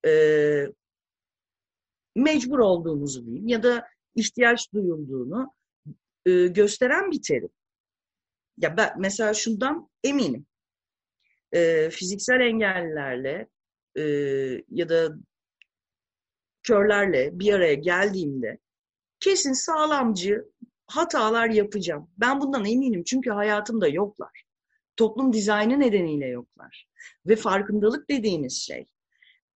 [0.07, 0.13] e,
[2.17, 5.53] mecbur olduğumuzu diyeyim ya da ihtiyaç duyulduğunu
[6.27, 7.51] e, gösteren bir terim.
[8.59, 10.47] Ya ben mesela şundan eminim.
[11.53, 13.49] E, fiziksel engellilerle
[13.99, 14.03] e,
[14.71, 15.17] ya da
[16.67, 18.59] körlerle bir araya geldiğimde
[19.21, 20.45] kesin sağlamcı
[20.87, 22.11] hatalar yapacağım.
[22.19, 24.43] Ben bundan eminim çünkü hayatımda yoklar.
[24.97, 26.89] Toplum dizaynı nedeniyle yoklar.
[27.27, 28.87] Ve farkındalık dediğimiz şey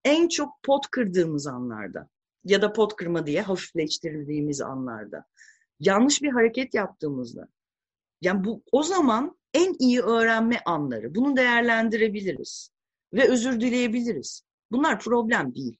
[0.04, 2.08] en çok pot kırdığımız anlarda
[2.44, 5.24] ya da pot kırma diye hafifleştirdiğimiz anlarda
[5.80, 7.48] yanlış bir hareket yaptığımızda
[8.20, 11.14] yani bu o zaman en iyi öğrenme anları.
[11.14, 12.70] Bunu değerlendirebiliriz
[13.12, 14.42] ve özür dileyebiliriz.
[14.70, 15.79] Bunlar problem değil.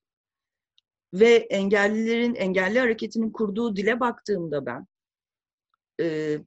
[1.14, 4.86] Ve engellilerin, engelli hareketinin kurduğu dile baktığımda ben
[6.00, 6.38] e,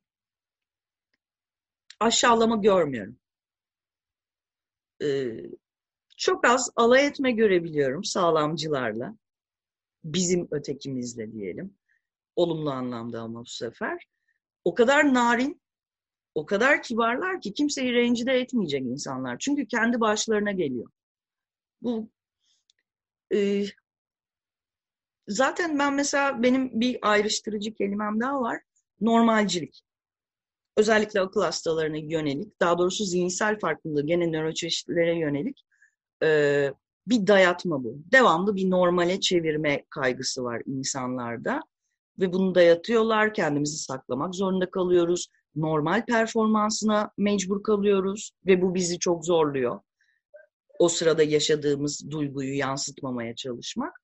[2.00, 3.18] aşağılama görmüyorum.
[5.02, 5.08] E,
[6.18, 9.16] Çok az alay etme görebiliyorum sağlamcılarla.
[10.04, 11.78] Bizim ötekimizle diyelim.
[12.36, 14.08] Olumlu anlamda ama bu sefer.
[14.66, 15.62] O kadar narin,
[16.36, 19.38] o kadar kibarlar ki kimseyi rencide etmeyecek insanlar.
[19.40, 20.90] Çünkü kendi başlarına geliyor.
[21.82, 22.10] Bu
[23.34, 23.66] e,
[25.28, 28.62] zaten ben mesela benim bir ayrıştırıcı kelimem daha var.
[29.02, 29.84] Normalcilik.
[30.78, 35.64] Özellikle akıl hastalarına yönelik, daha doğrusu zihinsel farklılığı, gene nöroçeşitlilere yönelik
[36.24, 36.70] e,
[37.08, 37.98] bir dayatma bu.
[38.12, 41.62] Devamlı bir normale çevirme kaygısı var insanlarda.
[42.20, 45.28] Ve bunu dayatıyorlar, kendimizi saklamak zorunda kalıyoruz.
[45.56, 49.80] Normal performansına mecbur kalıyoruz ve bu bizi çok zorluyor.
[50.80, 54.03] O sırada yaşadığımız duyguyu yansıtmamaya çalışmak.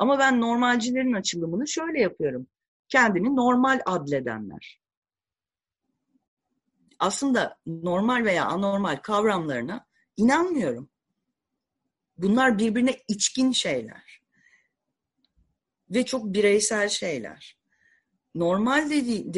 [0.00, 2.46] Ama ben normalcilerin açılımını şöyle yapıyorum.
[2.88, 4.80] Kendini normal adledenler.
[6.98, 9.86] Aslında normal veya anormal kavramlarına
[10.16, 10.90] inanmıyorum.
[12.16, 14.22] Bunlar birbirine içkin şeyler.
[15.90, 17.58] Ve çok bireysel şeyler.
[18.34, 19.34] Normal dedi,